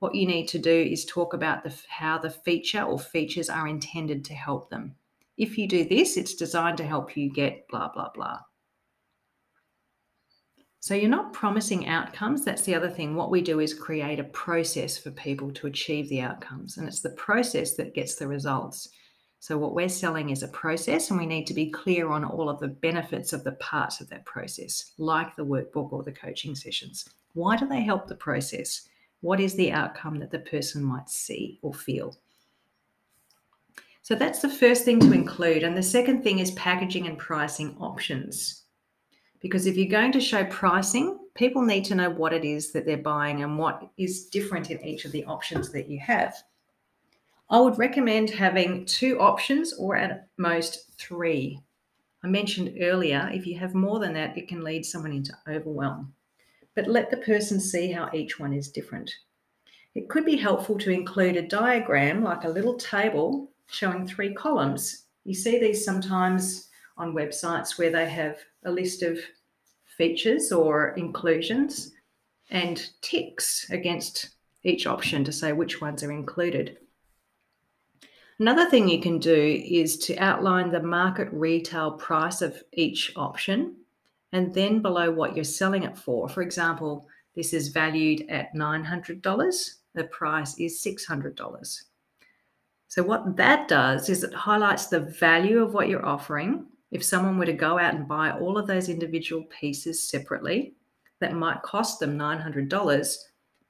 what 0.00 0.14
you 0.14 0.26
need 0.26 0.48
to 0.48 0.58
do 0.58 0.70
is 0.70 1.04
talk 1.04 1.34
about 1.34 1.62
the, 1.62 1.74
how 1.88 2.18
the 2.18 2.30
feature 2.30 2.82
or 2.82 2.98
features 2.98 3.48
are 3.48 3.68
intended 3.68 4.24
to 4.24 4.34
help 4.34 4.70
them. 4.70 4.94
If 5.36 5.56
you 5.56 5.68
do 5.68 5.84
this, 5.84 6.16
it's 6.16 6.34
designed 6.34 6.78
to 6.78 6.86
help 6.86 7.16
you 7.16 7.30
get 7.30 7.68
blah, 7.68 7.90
blah, 7.92 8.10
blah. 8.14 8.40
So 10.80 10.94
you're 10.94 11.10
not 11.10 11.34
promising 11.34 11.86
outcomes. 11.86 12.42
That's 12.42 12.62
the 12.62 12.74
other 12.74 12.88
thing. 12.88 13.14
What 13.14 13.30
we 13.30 13.42
do 13.42 13.60
is 13.60 13.74
create 13.74 14.18
a 14.18 14.24
process 14.24 14.96
for 14.96 15.10
people 15.10 15.50
to 15.52 15.66
achieve 15.66 16.08
the 16.08 16.22
outcomes, 16.22 16.78
and 16.78 16.88
it's 16.88 17.02
the 17.02 17.10
process 17.10 17.74
that 17.74 17.94
gets 17.94 18.14
the 18.14 18.26
results. 18.26 18.88
So 19.40 19.58
what 19.58 19.74
we're 19.74 19.90
selling 19.90 20.30
is 20.30 20.42
a 20.42 20.48
process, 20.48 21.10
and 21.10 21.18
we 21.18 21.26
need 21.26 21.46
to 21.48 21.54
be 21.54 21.70
clear 21.70 22.10
on 22.10 22.24
all 22.24 22.48
of 22.48 22.60
the 22.60 22.68
benefits 22.68 23.34
of 23.34 23.44
the 23.44 23.52
parts 23.52 24.00
of 24.00 24.08
that 24.08 24.24
process, 24.24 24.92
like 24.96 25.36
the 25.36 25.44
workbook 25.44 25.92
or 25.92 26.02
the 26.02 26.12
coaching 26.12 26.54
sessions. 26.54 27.06
Why 27.34 27.56
do 27.56 27.66
they 27.66 27.82
help 27.82 28.06
the 28.06 28.14
process? 28.14 28.88
What 29.20 29.40
is 29.40 29.54
the 29.54 29.72
outcome 29.72 30.18
that 30.20 30.30
the 30.30 30.38
person 30.38 30.82
might 30.82 31.08
see 31.08 31.58
or 31.62 31.74
feel? 31.74 32.16
So 34.02 34.14
that's 34.14 34.40
the 34.40 34.48
first 34.48 34.84
thing 34.84 34.98
to 35.00 35.12
include. 35.12 35.62
And 35.62 35.76
the 35.76 35.82
second 35.82 36.22
thing 36.22 36.38
is 36.38 36.50
packaging 36.52 37.06
and 37.06 37.18
pricing 37.18 37.76
options. 37.78 38.64
Because 39.40 39.66
if 39.66 39.76
you're 39.76 39.88
going 39.88 40.12
to 40.12 40.20
show 40.20 40.44
pricing, 40.46 41.18
people 41.34 41.62
need 41.62 41.84
to 41.86 41.94
know 41.94 42.10
what 42.10 42.32
it 42.32 42.44
is 42.44 42.72
that 42.72 42.86
they're 42.86 42.96
buying 42.96 43.42
and 43.42 43.58
what 43.58 43.88
is 43.96 44.26
different 44.26 44.70
in 44.70 44.84
each 44.84 45.04
of 45.04 45.12
the 45.12 45.24
options 45.24 45.70
that 45.72 45.88
you 45.88 45.98
have. 46.00 46.34
I 47.50 47.60
would 47.60 47.78
recommend 47.78 48.30
having 48.30 48.84
two 48.84 49.20
options 49.20 49.72
or 49.74 49.96
at 49.96 50.28
most 50.38 50.92
three. 50.98 51.60
I 52.22 52.28
mentioned 52.28 52.78
earlier, 52.80 53.30
if 53.32 53.46
you 53.46 53.58
have 53.58 53.74
more 53.74 53.98
than 53.98 54.12
that, 54.14 54.36
it 54.36 54.48
can 54.48 54.62
lead 54.62 54.84
someone 54.84 55.12
into 55.12 55.36
overwhelm 55.48 56.12
but 56.80 56.88
let 56.88 57.10
the 57.10 57.18
person 57.18 57.60
see 57.60 57.92
how 57.92 58.08
each 58.14 58.40
one 58.40 58.54
is 58.54 58.70
different. 58.70 59.14
It 59.94 60.08
could 60.08 60.24
be 60.24 60.36
helpful 60.38 60.78
to 60.78 60.90
include 60.90 61.36
a 61.36 61.46
diagram, 61.46 62.24
like 62.24 62.44
a 62.44 62.48
little 62.48 62.78
table 62.78 63.50
showing 63.66 64.06
three 64.06 64.32
columns. 64.32 65.04
You 65.24 65.34
see 65.34 65.58
these 65.58 65.84
sometimes 65.84 66.70
on 66.96 67.12
websites 67.12 67.78
where 67.78 67.90
they 67.90 68.08
have 68.08 68.38
a 68.64 68.72
list 68.72 69.02
of 69.02 69.18
features 69.98 70.52
or 70.52 70.94
inclusions 70.94 71.92
and 72.48 72.88
ticks 73.02 73.68
against 73.68 74.30
each 74.62 74.86
option 74.86 75.22
to 75.24 75.32
say 75.32 75.52
which 75.52 75.82
ones 75.82 76.02
are 76.02 76.12
included. 76.12 76.78
Another 78.38 78.70
thing 78.70 78.88
you 78.88 79.02
can 79.02 79.18
do 79.18 79.62
is 79.68 79.98
to 79.98 80.16
outline 80.16 80.70
the 80.70 80.82
market 80.82 81.28
retail 81.30 81.90
price 81.92 82.40
of 82.40 82.62
each 82.72 83.12
option 83.16 83.76
and 84.32 84.54
then 84.54 84.80
below 84.80 85.10
what 85.10 85.34
you're 85.34 85.44
selling 85.44 85.82
it 85.82 85.98
for. 85.98 86.28
For 86.28 86.42
example, 86.42 87.06
this 87.34 87.52
is 87.52 87.68
valued 87.68 88.26
at 88.28 88.54
$900, 88.54 89.70
the 89.94 90.04
price 90.04 90.58
is 90.58 90.82
$600. 90.84 91.82
So, 92.88 93.02
what 93.02 93.36
that 93.36 93.68
does 93.68 94.08
is 94.08 94.24
it 94.24 94.34
highlights 94.34 94.86
the 94.86 95.00
value 95.00 95.62
of 95.62 95.74
what 95.74 95.88
you're 95.88 96.04
offering. 96.04 96.66
If 96.90 97.04
someone 97.04 97.38
were 97.38 97.46
to 97.46 97.52
go 97.52 97.78
out 97.78 97.94
and 97.94 98.08
buy 98.08 98.32
all 98.32 98.58
of 98.58 98.66
those 98.66 98.88
individual 98.88 99.44
pieces 99.44 100.08
separately, 100.08 100.74
that 101.20 101.34
might 101.34 101.62
cost 101.62 102.00
them 102.00 102.18
$900, 102.18 103.16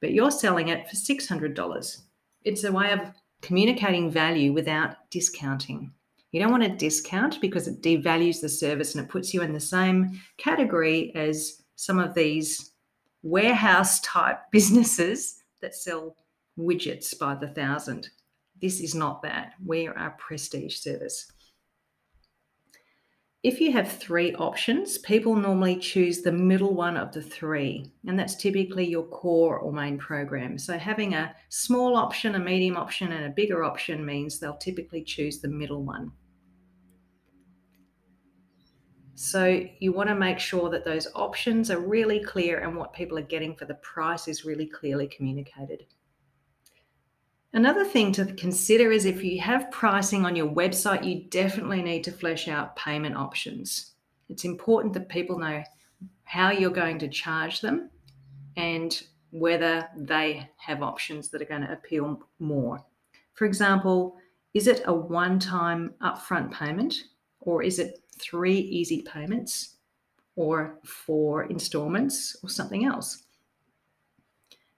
but 0.00 0.12
you're 0.12 0.30
selling 0.30 0.68
it 0.68 0.88
for 0.88 0.96
$600. 0.96 1.98
It's 2.44 2.64
a 2.64 2.72
way 2.72 2.92
of 2.92 3.00
communicating 3.42 4.10
value 4.10 4.52
without 4.52 4.96
discounting. 5.10 5.92
You 6.32 6.40
don't 6.40 6.52
want 6.52 6.62
to 6.62 6.68
discount 6.68 7.40
because 7.40 7.66
it 7.66 7.82
devalues 7.82 8.40
the 8.40 8.48
service 8.48 8.94
and 8.94 9.04
it 9.04 9.10
puts 9.10 9.34
you 9.34 9.42
in 9.42 9.52
the 9.52 9.60
same 9.60 10.20
category 10.36 11.12
as 11.16 11.62
some 11.74 11.98
of 11.98 12.14
these 12.14 12.72
warehouse 13.22 14.00
type 14.00 14.38
businesses 14.52 15.42
that 15.60 15.74
sell 15.74 16.16
widgets 16.58 17.18
by 17.18 17.34
the 17.34 17.48
thousand. 17.48 18.10
This 18.60 18.80
is 18.80 18.94
not 18.94 19.22
that. 19.22 19.54
We 19.64 19.86
are 19.88 19.92
a 19.92 20.14
prestige 20.18 20.76
service. 20.76 21.32
if 23.42 23.58
you 23.58 23.72
have 23.72 23.90
three 23.90 24.34
options, 24.34 24.98
people 24.98 25.34
normally 25.34 25.76
choose 25.76 26.20
the 26.20 26.32
middle 26.32 26.74
one 26.74 26.98
of 26.98 27.10
the 27.10 27.22
three, 27.22 27.90
and 28.06 28.18
that's 28.18 28.34
typically 28.34 28.86
your 28.86 29.04
core 29.04 29.58
or 29.58 29.72
main 29.72 29.96
program. 29.96 30.58
So, 30.58 30.76
having 30.76 31.14
a 31.14 31.34
small 31.48 31.96
option, 31.96 32.34
a 32.34 32.38
medium 32.38 32.76
option, 32.76 33.12
and 33.12 33.24
a 33.24 33.30
bigger 33.30 33.64
option 33.64 34.04
means 34.04 34.38
they'll 34.38 34.58
typically 34.58 35.02
choose 35.02 35.40
the 35.40 35.48
middle 35.48 35.82
one. 35.84 36.12
So, 39.22 39.62
you 39.80 39.92
want 39.92 40.08
to 40.08 40.14
make 40.14 40.38
sure 40.38 40.70
that 40.70 40.86
those 40.86 41.06
options 41.14 41.70
are 41.70 41.78
really 41.78 42.24
clear 42.24 42.60
and 42.60 42.74
what 42.74 42.94
people 42.94 43.18
are 43.18 43.22
getting 43.22 43.54
for 43.54 43.66
the 43.66 43.74
price 43.74 44.26
is 44.28 44.46
really 44.46 44.64
clearly 44.64 45.08
communicated. 45.08 45.84
Another 47.52 47.84
thing 47.84 48.12
to 48.12 48.32
consider 48.32 48.90
is 48.90 49.04
if 49.04 49.22
you 49.22 49.38
have 49.42 49.70
pricing 49.70 50.24
on 50.24 50.36
your 50.36 50.48
website, 50.48 51.04
you 51.04 51.24
definitely 51.28 51.82
need 51.82 52.02
to 52.04 52.12
flesh 52.12 52.48
out 52.48 52.76
payment 52.76 53.14
options. 53.14 53.92
It's 54.30 54.46
important 54.46 54.94
that 54.94 55.10
people 55.10 55.38
know 55.38 55.64
how 56.24 56.50
you're 56.50 56.70
going 56.70 56.98
to 57.00 57.08
charge 57.08 57.60
them 57.60 57.90
and 58.56 59.02
whether 59.32 59.86
they 59.98 60.48
have 60.56 60.82
options 60.82 61.28
that 61.28 61.42
are 61.42 61.52
going 61.52 61.66
to 61.66 61.72
appeal 61.72 62.22
more. 62.38 62.82
For 63.34 63.44
example, 63.44 64.16
is 64.54 64.66
it 64.66 64.80
a 64.86 64.94
one 64.94 65.38
time 65.38 65.92
upfront 66.00 66.52
payment 66.52 66.94
or 67.40 67.62
is 67.62 67.78
it 67.78 68.00
three 68.18 68.58
easy 68.58 69.02
payments 69.02 69.76
or 70.36 70.78
four 70.84 71.44
installments 71.44 72.36
or 72.42 72.48
something 72.48 72.84
else? 72.84 73.24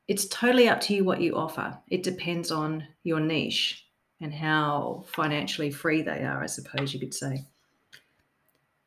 it's 0.08 0.26
totally 0.26 0.68
up 0.68 0.80
to 0.82 0.94
you 0.94 1.04
what 1.04 1.20
you 1.20 1.34
offer. 1.36 1.78
It 1.88 2.02
depends 2.02 2.50
on 2.50 2.86
your 3.02 3.20
niche 3.20 3.86
and 4.20 4.32
how 4.32 5.04
financially 5.06 5.70
free 5.70 6.02
they 6.02 6.22
are, 6.22 6.42
I 6.42 6.46
suppose 6.46 6.92
you 6.92 7.00
could 7.00 7.14
say. 7.14 7.46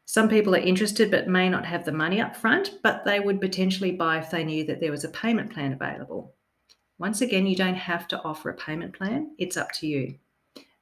Some 0.06 0.30
people 0.30 0.54
are 0.54 0.60
interested 0.60 1.10
but 1.10 1.28
may 1.28 1.50
not 1.50 1.66
have 1.66 1.84
the 1.84 1.92
money 1.92 2.22
up 2.22 2.36
front, 2.36 2.80
but 2.84 3.06
they 3.06 3.20
would 3.20 3.42
potentially 3.42 3.92
buy 3.92 4.20
if 4.20 4.30
they 4.30 4.44
knew 4.44 4.66
that 4.66 4.80
there 4.80 4.92
was 4.92 5.04
a 5.04 5.10
payment 5.10 5.52
plan 5.52 5.74
available. 5.74 6.36
Once 7.00 7.22
again, 7.22 7.48
you 7.48 7.56
don't 7.56 7.74
have 7.74 8.08
to 8.10 8.22
offer 8.22 8.52
a 8.52 8.56
payment 8.56 8.94
plan, 8.94 9.32
it's 9.38 9.58
up 9.58 9.72
to 9.74 9.88
you. 9.88 10.16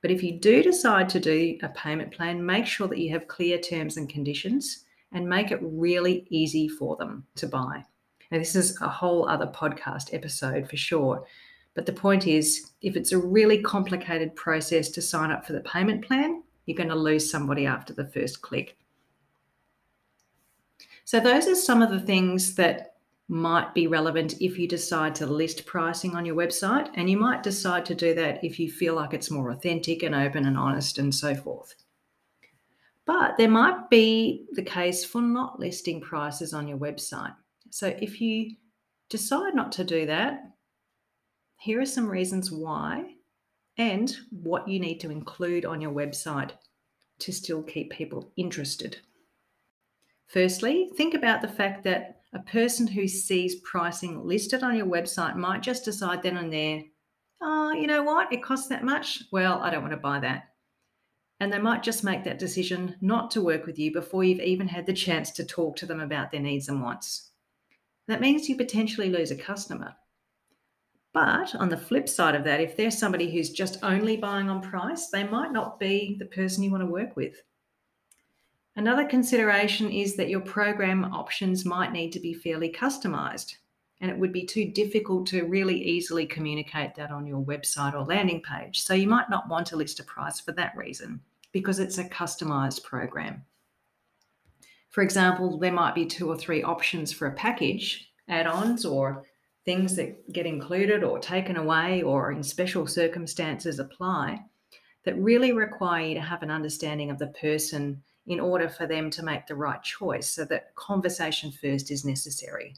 But 0.04 0.12
if 0.12 0.22
you 0.22 0.34
do 0.34 0.62
decide 0.62 1.08
to 1.10 1.20
do 1.22 1.58
a 1.64 1.70
payment 1.70 2.12
plan, 2.12 2.46
make 2.46 2.66
sure 2.66 2.90
that 2.90 3.00
you 3.00 3.10
have 3.12 3.30
clear 3.30 3.58
terms 3.58 3.96
and 3.96 4.10
conditions 4.10 4.84
and 5.14 5.30
make 5.30 5.50
it 5.50 5.60
really 5.62 6.28
easy 6.30 6.68
for 6.68 6.98
them 6.98 7.26
to 7.38 7.48
buy. 7.48 7.86
Now, 8.30 8.38
this 8.38 8.54
is 8.54 8.80
a 8.82 8.90
whole 8.90 9.30
other 9.30 9.48
podcast 9.48 10.14
episode 10.14 10.70
for 10.70 10.76
sure. 10.76 11.26
But 11.74 11.86
the 11.86 11.94
point 11.94 12.28
is, 12.28 12.72
if 12.82 12.98
it's 12.98 13.14
a 13.14 13.18
really 13.18 13.62
complicated 13.62 14.36
process 14.36 14.90
to 14.90 15.02
sign 15.02 15.32
up 15.32 15.48
for 15.48 15.54
the 15.54 15.62
payment 15.62 16.04
plan, 16.06 16.44
you're 16.66 16.76
going 16.76 16.90
to 16.90 16.96
lose 16.96 17.32
somebody 17.32 17.66
after 17.66 17.94
the 17.94 18.08
first 18.08 18.42
click. 18.42 18.76
So, 21.06 21.22
those 21.22 21.48
are 21.48 21.56
some 21.56 21.82
of 21.82 21.92
the 21.92 22.02
things 22.02 22.56
that 22.56 22.93
might 23.28 23.74
be 23.74 23.88
relevant 23.88 24.36
if 24.42 24.60
you 24.60 24.68
decide 24.68 25.16
to 25.16 25.26
list 25.26 25.66
pricing 25.66 26.16
on 26.16 26.26
your 26.26 26.36
website. 26.36 26.90
And 26.96 27.10
you 27.10 27.18
might 27.18 27.44
decide 27.44 27.86
to 27.86 27.96
do 27.96 28.14
that 28.16 28.44
if 28.44 28.60
you 28.60 28.70
feel 28.70 28.96
like 28.96 29.14
it's 29.14 29.32
more 29.32 29.50
authentic 29.52 30.04
and 30.04 30.14
open 30.14 30.46
and 30.46 30.58
honest 30.58 30.98
and 30.98 31.14
so 31.14 31.34
forth. 31.34 31.74
But 33.06 33.38
there 33.38 33.50
might 33.50 33.90
be 33.90 34.46
the 34.52 34.64
case 34.64 35.04
for 35.04 35.22
not 35.22 35.60
listing 35.60 36.00
prices 36.00 36.54
on 36.54 36.68
your 36.68 36.78
website. 36.78 37.34
So 37.70 37.88
if 37.88 38.22
you 38.22 38.56
decide 39.10 39.56
not 39.56 39.72
to 39.74 39.84
do 39.84 40.06
that, 40.06 40.42
here 41.60 41.82
are 41.82 41.86
some 41.86 42.08
reasons 42.10 42.52
why 42.52 43.16
and 43.78 44.16
what 44.30 44.68
you 44.68 44.80
need 44.80 45.00
to 45.00 45.12
include 45.12 45.66
on 45.66 45.82
your 45.82 45.92
website 45.92 46.52
to 47.20 47.32
still 47.32 47.64
keep 47.64 47.92
people 47.92 48.32
interested. 48.36 48.98
Firstly, 50.28 50.90
think 50.96 51.14
about 51.14 51.42
the 51.42 51.48
fact 51.48 51.84
that 51.84 52.23
a 52.34 52.40
person 52.40 52.88
who 52.88 53.08
sees 53.08 53.62
pricing 53.62 54.26
listed 54.26 54.64
on 54.64 54.76
your 54.76 54.88
website 54.88 55.36
might 55.36 55.62
just 55.62 55.86
decide 55.86 56.24
then 56.24 56.38
and 56.38 56.52
there, 56.52 56.82
oh, 57.42 57.72
you 57.72 57.88
know 57.88 58.04
what, 58.04 58.32
it 58.34 58.44
costs 58.44 58.68
that 58.70 58.84
much. 58.84 59.24
Well, 59.32 59.60
I 59.60 59.70
don't 59.70 59.82
want 59.82 59.94
to 59.94 59.98
buy 59.98 60.20
that. 60.22 60.50
And 61.40 61.52
they 61.52 61.60
might 61.60 61.84
just 61.84 62.04
make 62.04 62.24
that 62.24 62.40
decision 62.40 62.96
not 63.02 63.30
to 63.32 63.42
work 63.42 63.66
with 63.66 63.78
you 63.78 63.92
before 63.92 64.24
you've 64.24 64.40
even 64.40 64.68
had 64.68 64.86
the 64.86 64.94
chance 64.94 65.32
to 65.32 65.44
talk 65.44 65.76
to 65.78 65.86
them 65.86 66.00
about 66.00 66.32
their 66.32 66.40
needs 66.40 66.70
and 66.70 66.82
wants. 66.82 67.32
That 68.08 68.22
means 68.22 68.50
you 68.50 68.56
potentially 68.56 69.10
lose 69.10 69.32
a 69.32 69.36
customer. 69.36 69.96
But 71.14 71.54
on 71.56 71.70
the 71.70 71.78
flip 71.78 72.10
side 72.10 72.34
of 72.34 72.44
that, 72.46 72.60
if 72.60 72.76
they're 72.76 72.90
somebody 72.92 73.32
who's 73.32 73.52
just 73.52 73.78
only 73.84 74.18
buying 74.18 74.50
on 74.50 74.62
price, 74.62 75.10
they 75.10 75.24
might 75.24 75.52
not 75.52 75.80
be 75.80 76.16
the 76.18 76.26
person 76.26 76.64
you 76.64 76.72
want 76.72 76.82
to 76.82 76.88
work 76.88 77.16
with. 77.16 77.36
Another 78.76 79.06
consideration 79.06 79.92
is 79.92 80.16
that 80.16 80.30
your 80.30 80.42
program 80.42 81.06
options 81.06 81.64
might 81.64 81.92
need 81.92 82.12
to 82.12 82.20
be 82.20 82.34
fairly 82.34 82.72
customized, 82.72 83.56
and 84.02 84.10
it 84.10 84.18
would 84.18 84.34
be 84.34 84.46
too 84.46 84.66
difficult 84.66 85.28
to 85.28 85.46
really 85.46 85.80
easily 85.80 86.26
communicate 86.26 86.96
that 86.96 87.12
on 87.12 87.28
your 87.28 87.44
website 87.44 87.94
or 87.94 88.04
landing 88.04 88.42
page. 88.42 88.82
So 88.82 88.96
you 88.96 89.08
might 89.08 89.30
not 89.30 89.48
want 89.48 89.68
to 89.68 89.76
list 89.76 90.00
a 90.00 90.04
price 90.04 90.40
for 90.40 90.54
that 90.54 90.76
reason 90.76 91.22
because 91.52 91.78
it's 91.78 92.00
a 92.00 92.04
customized 92.06 92.84
program. 92.84 93.44
For 94.90 95.04
example, 95.04 95.60
there 95.60 95.72
might 95.72 95.94
be 95.94 96.06
two 96.06 96.28
or 96.28 96.38
three 96.38 96.64
options 96.64 97.12
for 97.12 97.28
a 97.28 97.34
package, 97.34 98.12
add 98.28 98.48
ons, 98.48 98.86
or 98.86 99.24
things 99.66 99.96
that 99.96 100.32
get 100.34 100.48
included 100.48 101.04
or 101.04 101.20
taken 101.20 101.58
away, 101.58 102.02
or 102.02 102.32
in 102.32 102.42
special 102.42 102.88
circumstances 102.88 103.78
apply, 103.78 104.44
that 105.06 105.18
really 105.18 105.52
require 105.52 106.06
you 106.06 106.16
to 106.16 106.22
have 106.22 106.42
an 106.42 106.52
understanding 106.52 107.12
of 107.12 107.20
the 107.20 107.28
person 107.28 108.02
in 108.28 108.40
order 108.40 108.70
for 108.70 108.88
them 108.88 109.10
to 109.10 109.24
make 109.24 109.48
the 109.48 109.56
right 109.56 109.82
choice. 109.84 110.30
So 110.30 110.46
that 110.46 110.76
conversation 110.76 111.52
first 111.52 111.92
is 111.92 112.06
necessary. 112.06 112.76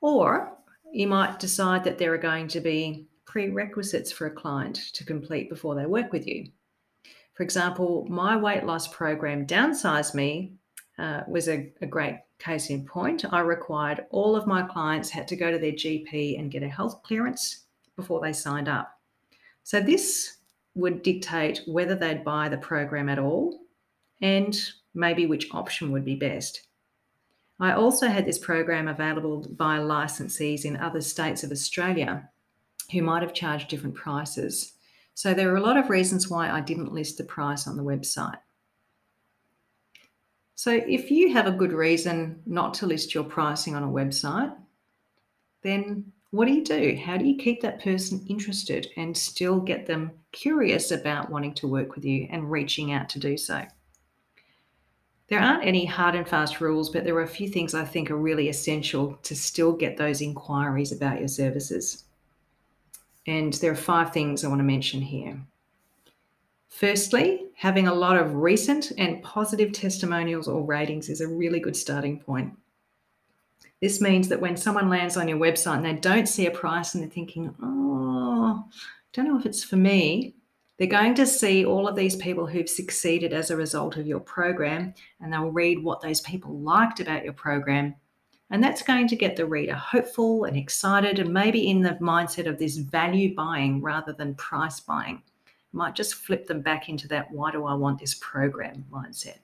Or 0.00 0.52
you 0.92 1.06
might 1.06 1.38
decide 1.38 1.84
that 1.84 1.98
there 1.98 2.12
are 2.12 2.18
going 2.18 2.48
to 2.48 2.60
be 2.60 3.06
prerequisites 3.24 4.12
for 4.12 4.26
a 4.26 4.30
client 4.30 4.76
to 4.94 5.04
complete 5.04 5.48
before 5.48 5.74
they 5.74 5.86
work 5.86 6.12
with 6.12 6.26
you. 6.26 6.48
For 7.34 7.42
example, 7.44 8.06
my 8.10 8.36
weight 8.36 8.64
loss 8.64 8.88
program 8.88 9.46
Downsize 9.46 10.14
Me 10.14 10.52
uh, 10.98 11.22
was 11.26 11.48
a, 11.48 11.72
a 11.80 11.86
great 11.86 12.18
case 12.38 12.68
in 12.68 12.84
point. 12.84 13.24
I 13.32 13.40
required 13.40 14.04
all 14.10 14.36
of 14.36 14.46
my 14.46 14.62
clients 14.62 15.08
had 15.08 15.28
to 15.28 15.36
go 15.36 15.50
to 15.50 15.58
their 15.58 15.72
GP 15.72 16.38
and 16.38 16.50
get 16.50 16.62
a 16.62 16.68
health 16.68 17.02
clearance 17.02 17.64
before 17.96 18.20
they 18.20 18.32
signed 18.32 18.68
up. 18.68 18.98
So 19.62 19.80
this 19.80 20.38
would 20.74 21.02
dictate 21.02 21.62
whether 21.66 21.94
they'd 21.94 22.24
buy 22.24 22.48
the 22.48 22.58
program 22.58 23.08
at 23.08 23.18
all 23.18 23.61
and 24.22 24.58
maybe 24.94 25.26
which 25.26 25.52
option 25.52 25.92
would 25.92 26.04
be 26.04 26.14
best. 26.14 26.62
I 27.60 27.72
also 27.72 28.08
had 28.08 28.24
this 28.24 28.38
program 28.38 28.88
available 28.88 29.46
by 29.56 29.78
licensees 29.78 30.64
in 30.64 30.76
other 30.76 31.00
states 31.00 31.44
of 31.44 31.50
Australia 31.50 32.28
who 32.90 33.02
might 33.02 33.22
have 33.22 33.34
charged 33.34 33.68
different 33.68 33.94
prices. 33.94 34.72
So 35.14 35.34
there 35.34 35.52
are 35.52 35.56
a 35.56 35.62
lot 35.62 35.76
of 35.76 35.90
reasons 35.90 36.28
why 36.28 36.50
I 36.50 36.60
didn't 36.60 36.92
list 36.92 37.18
the 37.18 37.24
price 37.24 37.66
on 37.66 37.76
the 37.76 37.82
website. 37.82 38.38
So, 40.54 40.70
if 40.70 41.10
you 41.10 41.32
have 41.32 41.46
a 41.46 41.52
good 41.52 41.72
reason 41.72 42.40
not 42.46 42.74
to 42.74 42.86
list 42.86 43.14
your 43.14 43.24
pricing 43.24 43.74
on 43.74 43.82
a 43.82 43.88
website, 43.88 44.54
then 45.62 46.12
what 46.30 46.46
do 46.46 46.52
you 46.52 46.62
do? 46.62 46.96
How 47.04 47.16
do 47.16 47.24
you 47.24 47.36
keep 47.36 47.62
that 47.62 47.82
person 47.82 48.24
interested 48.28 48.88
and 48.96 49.16
still 49.16 49.58
get 49.58 49.86
them 49.86 50.12
curious 50.30 50.92
about 50.92 51.30
wanting 51.30 51.54
to 51.54 51.66
work 51.66 51.96
with 51.96 52.04
you 52.04 52.28
and 52.30 52.50
reaching 52.50 52.92
out 52.92 53.08
to 53.10 53.18
do 53.18 53.36
so? 53.36 53.64
There 55.32 55.40
aren't 55.40 55.64
any 55.64 55.86
hard 55.86 56.14
and 56.14 56.28
fast 56.28 56.60
rules, 56.60 56.90
but 56.90 57.04
there 57.04 57.14
are 57.14 57.22
a 57.22 57.26
few 57.26 57.48
things 57.48 57.72
I 57.72 57.86
think 57.86 58.10
are 58.10 58.16
really 58.18 58.50
essential 58.50 59.18
to 59.22 59.34
still 59.34 59.72
get 59.72 59.96
those 59.96 60.20
inquiries 60.20 60.92
about 60.92 61.20
your 61.20 61.28
services. 61.28 62.04
And 63.26 63.54
there 63.54 63.72
are 63.72 63.74
five 63.74 64.12
things 64.12 64.44
I 64.44 64.48
want 64.48 64.58
to 64.58 64.64
mention 64.64 65.00
here. 65.00 65.40
Firstly, 66.68 67.46
having 67.54 67.88
a 67.88 67.94
lot 67.94 68.18
of 68.18 68.34
recent 68.34 68.92
and 68.98 69.22
positive 69.22 69.72
testimonials 69.72 70.48
or 70.48 70.62
ratings 70.62 71.08
is 71.08 71.22
a 71.22 71.28
really 71.28 71.60
good 71.60 71.76
starting 71.76 72.20
point. 72.20 72.52
This 73.80 74.02
means 74.02 74.28
that 74.28 74.42
when 74.42 74.58
someone 74.58 74.90
lands 74.90 75.16
on 75.16 75.28
your 75.28 75.38
website 75.38 75.76
and 75.76 75.86
they 75.86 75.94
don't 75.94 76.28
see 76.28 76.44
a 76.44 76.50
price 76.50 76.92
and 76.92 77.02
they're 77.02 77.10
thinking, 77.10 77.54
oh, 77.62 78.66
I 78.68 78.74
don't 79.14 79.28
know 79.28 79.38
if 79.38 79.46
it's 79.46 79.64
for 79.64 79.76
me, 79.76 80.34
they're 80.82 80.88
going 80.88 81.14
to 81.14 81.26
see 81.28 81.64
all 81.64 81.86
of 81.86 81.94
these 81.94 82.16
people 82.16 82.44
who've 82.44 82.68
succeeded 82.68 83.32
as 83.32 83.52
a 83.52 83.56
result 83.56 83.96
of 83.96 84.04
your 84.04 84.18
program 84.18 84.92
and 85.20 85.32
they'll 85.32 85.52
read 85.52 85.80
what 85.80 86.00
those 86.00 86.20
people 86.22 86.58
liked 86.58 86.98
about 86.98 87.22
your 87.22 87.34
program. 87.34 87.94
And 88.50 88.60
that's 88.60 88.82
going 88.82 89.06
to 89.06 89.14
get 89.14 89.36
the 89.36 89.46
reader 89.46 89.76
hopeful 89.76 90.42
and 90.42 90.56
excited 90.56 91.20
and 91.20 91.32
maybe 91.32 91.70
in 91.70 91.82
the 91.82 91.96
mindset 92.00 92.48
of 92.48 92.58
this 92.58 92.78
value 92.78 93.32
buying 93.32 93.80
rather 93.80 94.12
than 94.12 94.34
price 94.34 94.80
buying 94.80 95.22
might 95.70 95.94
just 95.94 96.16
flip 96.16 96.48
them 96.48 96.62
back 96.62 96.88
into 96.88 97.06
that 97.06 97.30
why 97.30 97.52
do 97.52 97.64
I 97.64 97.74
want 97.74 98.00
this 98.00 98.14
program 98.14 98.84
mindset. 98.92 99.38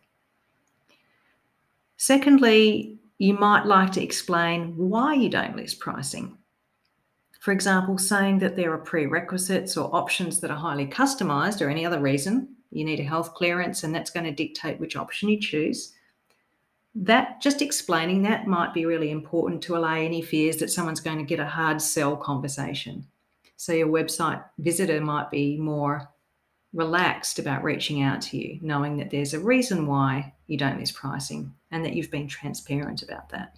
Secondly, 1.98 2.98
you 3.18 3.34
might 3.34 3.64
like 3.64 3.92
to 3.92 4.02
explain 4.02 4.76
why 4.76 5.14
you 5.14 5.28
don't 5.28 5.54
list 5.54 5.78
pricing. 5.78 6.36
For 7.48 7.52
example, 7.52 7.96
saying 7.96 8.40
that 8.40 8.56
there 8.56 8.74
are 8.74 8.76
prerequisites 8.76 9.78
or 9.78 9.88
options 9.96 10.40
that 10.40 10.50
are 10.50 10.58
highly 10.58 10.86
customized 10.86 11.62
or 11.62 11.70
any 11.70 11.86
other 11.86 11.98
reason 11.98 12.56
you 12.68 12.84
need 12.84 13.00
a 13.00 13.04
health 13.04 13.32
clearance, 13.32 13.82
and 13.82 13.94
that's 13.94 14.10
going 14.10 14.26
to 14.26 14.32
dictate 14.32 14.78
which 14.78 14.96
option 14.96 15.30
you 15.30 15.40
choose. 15.40 15.94
That 16.94 17.40
just 17.40 17.62
explaining 17.62 18.24
that 18.24 18.46
might 18.46 18.74
be 18.74 18.84
really 18.84 19.10
important 19.10 19.62
to 19.62 19.78
allay 19.78 20.04
any 20.04 20.20
fears 20.20 20.58
that 20.58 20.68
someone's 20.70 21.00
going 21.00 21.16
to 21.16 21.24
get 21.24 21.40
a 21.40 21.46
hard 21.46 21.80
sell 21.80 22.18
conversation. 22.18 23.06
So 23.56 23.72
your 23.72 23.88
website 23.88 24.44
visitor 24.58 25.00
might 25.00 25.30
be 25.30 25.56
more 25.56 26.06
relaxed 26.74 27.38
about 27.38 27.64
reaching 27.64 28.02
out 28.02 28.20
to 28.24 28.36
you, 28.36 28.58
knowing 28.60 28.98
that 28.98 29.08
there's 29.08 29.32
a 29.32 29.40
reason 29.40 29.86
why 29.86 30.34
you 30.48 30.58
don't 30.58 30.78
miss 30.78 30.92
pricing 30.92 31.54
and 31.70 31.82
that 31.86 31.94
you've 31.94 32.10
been 32.10 32.28
transparent 32.28 33.02
about 33.02 33.30
that. 33.30 33.56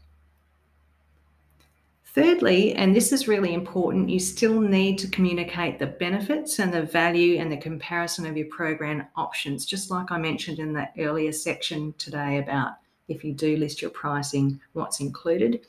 Thirdly, 2.12 2.74
and 2.74 2.94
this 2.94 3.12
is 3.12 3.28
really 3.28 3.54
important, 3.54 4.10
you 4.10 4.18
still 4.18 4.60
need 4.60 4.98
to 4.98 5.08
communicate 5.08 5.78
the 5.78 5.86
benefits 5.86 6.58
and 6.58 6.74
the 6.74 6.82
value 6.82 7.38
and 7.38 7.52
the 7.52 7.56
comparison 7.56 8.26
of 8.26 8.36
your 8.36 8.48
program 8.48 9.06
options, 9.14 9.64
just 9.64 9.92
like 9.92 10.10
I 10.10 10.18
mentioned 10.18 10.58
in 10.58 10.72
that 10.72 10.92
earlier 10.98 11.30
section 11.30 11.94
today 11.98 12.38
about 12.38 12.72
if 13.06 13.22
you 13.22 13.32
do 13.32 13.56
list 13.56 13.80
your 13.80 13.92
pricing, 13.92 14.60
what's 14.72 14.98
included, 14.98 15.60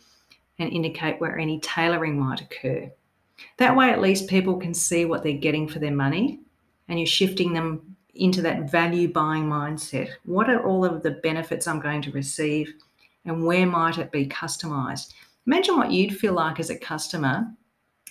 and 0.58 0.72
indicate 0.72 1.22
where 1.22 1.38
any 1.38 1.60
tailoring 1.60 2.20
might 2.20 2.42
occur. 2.42 2.92
That 3.58 3.76
way, 3.76 3.92
at 3.92 4.02
least 4.02 4.28
people 4.28 4.58
can 4.58 4.74
see 4.74 5.06
what 5.06 5.22
they're 5.22 5.34
getting 5.34 5.68
for 5.68 5.78
their 5.78 5.92
money 5.92 6.40
and 6.88 7.00
you're 7.00 7.06
shifting 7.06 7.54
them 7.54 7.96
into 8.16 8.42
that 8.42 8.72
value 8.72 9.08
buying 9.08 9.46
mindset. 9.46 10.10
What 10.26 10.50
are 10.50 10.66
all 10.66 10.86
of 10.86 11.04
the 11.04 11.12
benefits 11.12 11.68
I'm 11.68 11.80
going 11.80 12.02
to 12.02 12.12
receive 12.12 12.74
and 13.26 13.46
where 13.46 13.68
might 13.68 14.00
it 14.00 14.12
be 14.12 14.26
customized? 14.26 15.14
Imagine 15.48 15.78
what 15.78 15.92
you'd 15.92 16.18
feel 16.18 16.34
like 16.34 16.60
as 16.60 16.70
a 16.70 16.78
customer 16.78 17.46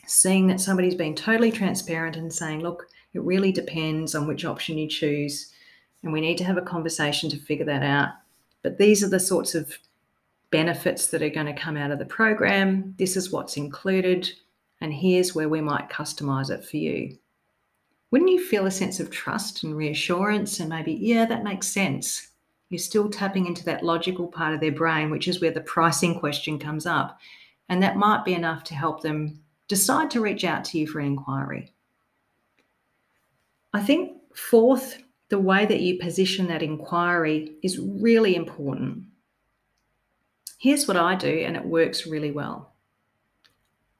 seeing 0.06 0.46
that 0.48 0.60
somebody's 0.60 0.94
been 0.94 1.14
totally 1.14 1.52
transparent 1.52 2.16
and 2.16 2.32
saying, 2.32 2.60
look, 2.60 2.88
it 3.14 3.22
really 3.22 3.52
depends 3.52 4.14
on 4.14 4.26
which 4.26 4.44
option 4.44 4.76
you 4.76 4.88
choose. 4.88 5.52
And 6.02 6.12
we 6.12 6.20
need 6.20 6.38
to 6.38 6.44
have 6.44 6.56
a 6.56 6.62
conversation 6.62 7.30
to 7.30 7.38
figure 7.38 7.66
that 7.66 7.82
out. 7.82 8.10
But 8.62 8.78
these 8.78 9.04
are 9.04 9.08
the 9.08 9.20
sorts 9.20 9.54
of 9.54 9.72
benefits 10.50 11.06
that 11.08 11.22
are 11.22 11.30
going 11.30 11.46
to 11.46 11.52
come 11.52 11.76
out 11.76 11.90
of 11.90 11.98
the 11.98 12.04
program. 12.04 12.94
This 12.98 13.16
is 13.16 13.30
what's 13.30 13.56
included. 13.56 14.30
And 14.80 14.92
here's 14.92 15.34
where 15.34 15.48
we 15.48 15.60
might 15.60 15.90
customize 15.90 16.50
it 16.50 16.64
for 16.64 16.78
you. 16.78 17.16
Wouldn't 18.10 18.30
you 18.30 18.44
feel 18.44 18.66
a 18.66 18.70
sense 18.70 18.98
of 18.98 19.10
trust 19.10 19.62
and 19.62 19.76
reassurance 19.76 20.58
and 20.58 20.68
maybe, 20.68 20.92
yeah, 20.92 21.26
that 21.26 21.44
makes 21.44 21.68
sense? 21.68 22.30
You're 22.70 22.78
still 22.78 23.10
tapping 23.10 23.46
into 23.46 23.64
that 23.64 23.84
logical 23.84 24.28
part 24.28 24.54
of 24.54 24.60
their 24.60 24.72
brain, 24.72 25.10
which 25.10 25.28
is 25.28 25.40
where 25.40 25.50
the 25.50 25.60
pricing 25.60 26.18
question 26.18 26.58
comes 26.58 26.86
up. 26.86 27.18
And 27.68 27.82
that 27.82 27.96
might 27.96 28.24
be 28.24 28.32
enough 28.32 28.64
to 28.64 28.74
help 28.74 29.02
them 29.02 29.40
decide 29.68 30.10
to 30.12 30.20
reach 30.20 30.44
out 30.44 30.64
to 30.66 30.78
you 30.78 30.86
for 30.86 31.00
an 31.00 31.06
inquiry. 31.06 31.72
I 33.72 33.82
think, 33.82 34.16
fourth, 34.34 35.02
the 35.28 35.38
way 35.38 35.66
that 35.66 35.80
you 35.80 35.98
position 35.98 36.46
that 36.48 36.62
inquiry 36.62 37.52
is 37.62 37.78
really 37.78 38.34
important. 38.34 39.04
Here's 40.58 40.86
what 40.86 40.96
I 40.96 41.14
do, 41.14 41.28
and 41.28 41.56
it 41.56 41.64
works 41.64 42.06
really 42.06 42.32
well. 42.32 42.74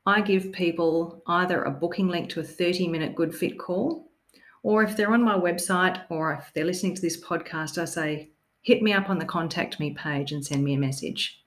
I 0.07 0.21
give 0.21 0.53
people 0.53 1.23
either 1.27 1.63
a 1.63 1.71
booking 1.71 2.09
link 2.09 2.31
to 2.31 2.41
a 2.41 2.45
30 2.45 2.89
minute 2.89 3.15
good 3.15 3.35
fit 3.35 3.59
call, 3.59 4.11
or 4.63 4.83
if 4.83 4.97
they're 4.97 5.13
on 5.13 5.23
my 5.23 5.39
website 5.39 6.03
or 6.11 6.33
if 6.35 6.53
they're 6.53 6.65
listening 6.65 6.95
to 6.97 7.01
this 7.01 7.23
podcast, 7.23 7.79
I 7.81 7.85
say, 7.85 8.31
hit 8.63 8.83
me 8.83 8.93
up 8.93 9.09
on 9.09 9.19
the 9.19 9.25
contact 9.25 9.81
me 9.81 9.93
page 9.93 10.33
and 10.33 10.45
send 10.45 10.63
me 10.63 10.75
a 10.75 10.79
message. 10.79 11.43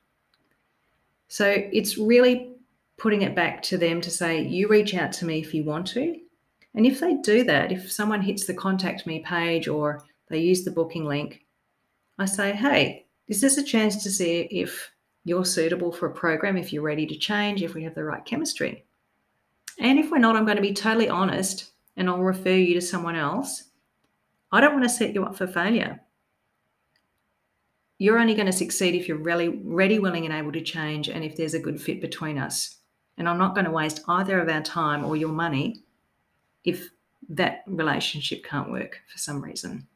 So 1.28 1.48
it's 1.50 1.98
really 1.98 2.54
putting 2.98 3.24
it 3.24 3.36
back 3.36 3.62
to 3.64 3.78
them 3.78 4.02
to 4.02 4.12
say, 4.12 4.42
you 4.42 4.68
reach 4.68 4.94
out 4.94 5.12
to 5.14 5.26
me 5.26 5.40
if 5.40 5.54
you 5.54 5.64
want 5.64 5.88
to. 5.88 6.20
And 6.76 6.86
if 6.86 7.00
they 7.00 7.16
do 7.16 7.44
that, 7.44 7.72
if 7.72 7.92
someone 7.92 8.22
hits 8.22 8.46
the 8.46 8.54
contact 8.54 9.06
me 9.06 9.20
page 9.20 9.68
or 9.68 10.04
they 10.30 10.40
use 10.40 10.64
the 10.64 10.72
booking 10.72 11.06
link, 11.06 11.46
I 12.18 12.26
say, 12.26 12.54
hey, 12.54 13.06
this 13.28 13.38
is 13.38 13.42
this 13.42 13.58
a 13.58 13.64
chance 13.64 14.04
to 14.04 14.12
see 14.12 14.42
if 14.52 14.92
you're 15.24 15.46
suitable 15.46 15.92
for 15.92 16.08
a 16.08 16.14
program, 16.14 16.58
if 16.58 16.74
you're 16.74 16.84
ready 16.84 17.06
to 17.08 17.18
change, 17.18 17.64
if 17.64 17.74
we 17.74 17.84
have 17.84 17.96
the 17.96 18.04
right 18.04 18.26
chemistry? 18.26 18.86
And 19.80 19.98
if 19.98 20.12
we're 20.12 20.18
not, 20.18 20.36
I'm 20.36 20.46
going 20.46 20.58
to 20.58 20.62
be 20.62 20.74
totally 20.74 21.10
honest 21.10 21.72
and 21.96 22.10
I'll 22.10 22.20
refer 22.20 22.50
you 22.50 22.74
to 22.76 22.82
someone 22.82 23.16
else. 23.16 23.66
I 24.52 24.62
don't 24.62 24.74
want 24.74 24.84
to 24.84 24.90
set 24.90 25.14
you 25.14 25.24
up 25.24 25.36
for 25.36 25.48
failure. 25.48 26.00
You're 27.98 28.20
only 28.20 28.36
going 28.36 28.48
to 28.48 28.54
succeed 28.54 28.96
if 28.96 29.08
you're 29.08 29.18
really 29.18 29.50
ready, 29.50 30.00
willing, 30.00 30.26
and 30.26 30.34
able 30.34 30.52
to 30.52 30.62
change, 30.62 31.10
and 31.10 31.24
if 31.24 31.36
there's 31.36 31.54
a 31.54 31.60
good 31.60 31.82
fit 31.82 32.02
between 32.02 32.38
us. 32.38 32.78
And 33.18 33.30
I'm 33.30 33.38
not 33.38 33.54
going 33.54 33.66
to 33.66 33.72
waste 33.72 34.02
either 34.08 34.40
of 34.40 34.50
our 34.50 34.62
time 34.62 35.06
or 35.06 35.16
your 35.16 35.32
money 35.32 35.84
if 36.64 36.90
that 37.30 37.64
relationship 37.68 38.44
can't 38.44 38.72
work 38.72 39.00
for 39.08 39.18
some 39.18 39.42
reason. 39.42 39.88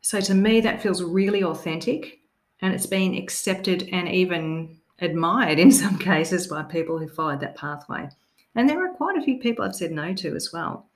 So 0.00 0.20
to 0.20 0.34
me, 0.34 0.60
that 0.60 0.82
feels 0.82 1.02
really 1.02 1.42
authentic 1.42 2.20
and 2.60 2.74
it's 2.74 2.86
been 2.86 3.14
accepted 3.14 3.88
and 3.92 4.08
even 4.08 4.78
admired 5.00 5.58
in 5.58 5.72
some 5.72 5.98
cases 5.98 6.46
by 6.46 6.62
people 6.62 6.98
who 6.98 7.08
followed 7.08 7.40
that 7.40 7.56
pathway. 7.56 8.08
And 8.54 8.68
there 8.68 8.84
are 8.84 8.94
quite 8.94 9.18
a 9.18 9.22
few 9.22 9.38
people 9.38 9.64
I've 9.64 9.74
said 9.74 9.92
no 9.92 10.14
to 10.14 10.36
as 10.36 10.52
well 10.52 10.86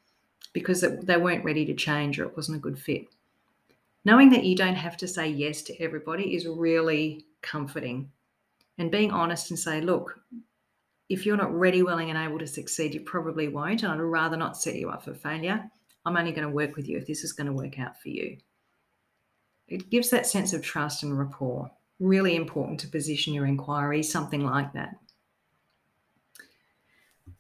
because 0.53 0.81
they 0.81 1.17
weren't 1.17 1.45
ready 1.45 1.65
to 1.67 1.75
change 1.75 2.19
or 2.19 2.25
it 2.25 2.37
wasn't 2.37 2.59
a 2.59 2.61
good 2.61 2.79
fit. 2.79 3.07
Knowing 4.09 4.31
that 4.31 4.45
you 4.45 4.57
don't 4.57 4.75
have 4.75 4.97
to 4.97 5.07
say 5.07 5.29
yes 5.29 5.61
to 5.61 5.79
everybody 5.83 6.35
is 6.35 6.47
really 6.47 7.27
comforting. 7.43 8.11
And 8.79 8.91
being 8.91 9.11
honest 9.11 9.51
and 9.51 9.59
say, 9.59 9.83
look, 9.83 10.19
if 11.11 11.27
you're 11.27 11.37
not 11.37 11.53
ready, 11.53 11.83
willing, 11.83 12.09
and 12.09 12.19
able 12.19 12.39
to 12.39 12.47
succeed, 12.47 12.95
you 12.95 13.01
probably 13.01 13.49
won't. 13.49 13.83
And 13.83 13.93
I'd 13.93 14.01
rather 14.01 14.39
not 14.39 14.57
set 14.57 14.77
you 14.77 14.89
up 14.89 15.05
for 15.05 15.13
failure. 15.13 15.63
I'm 16.07 16.17
only 16.17 16.33
going 16.33 16.49
to 16.49 16.55
work 16.55 16.75
with 16.75 16.89
you 16.89 16.97
if 16.97 17.07
this 17.07 17.23
is 17.23 17.35
going 17.35 17.49
to 17.49 17.53
work 17.53 17.79
out 17.79 18.01
for 18.01 18.09
you. 18.09 18.39
It 19.67 19.91
gives 19.91 20.09
that 20.09 20.27
sense 20.27 20.55
of 20.55 20.63
trust 20.63 21.03
and 21.03 21.19
rapport. 21.19 21.71
Really 22.01 22.35
important 22.35 22.81
to 22.81 22.89
position 22.89 23.35
your 23.35 23.45
inquiry, 23.45 24.03
something 24.03 24.43
like 24.43 24.73
that. 24.73 24.95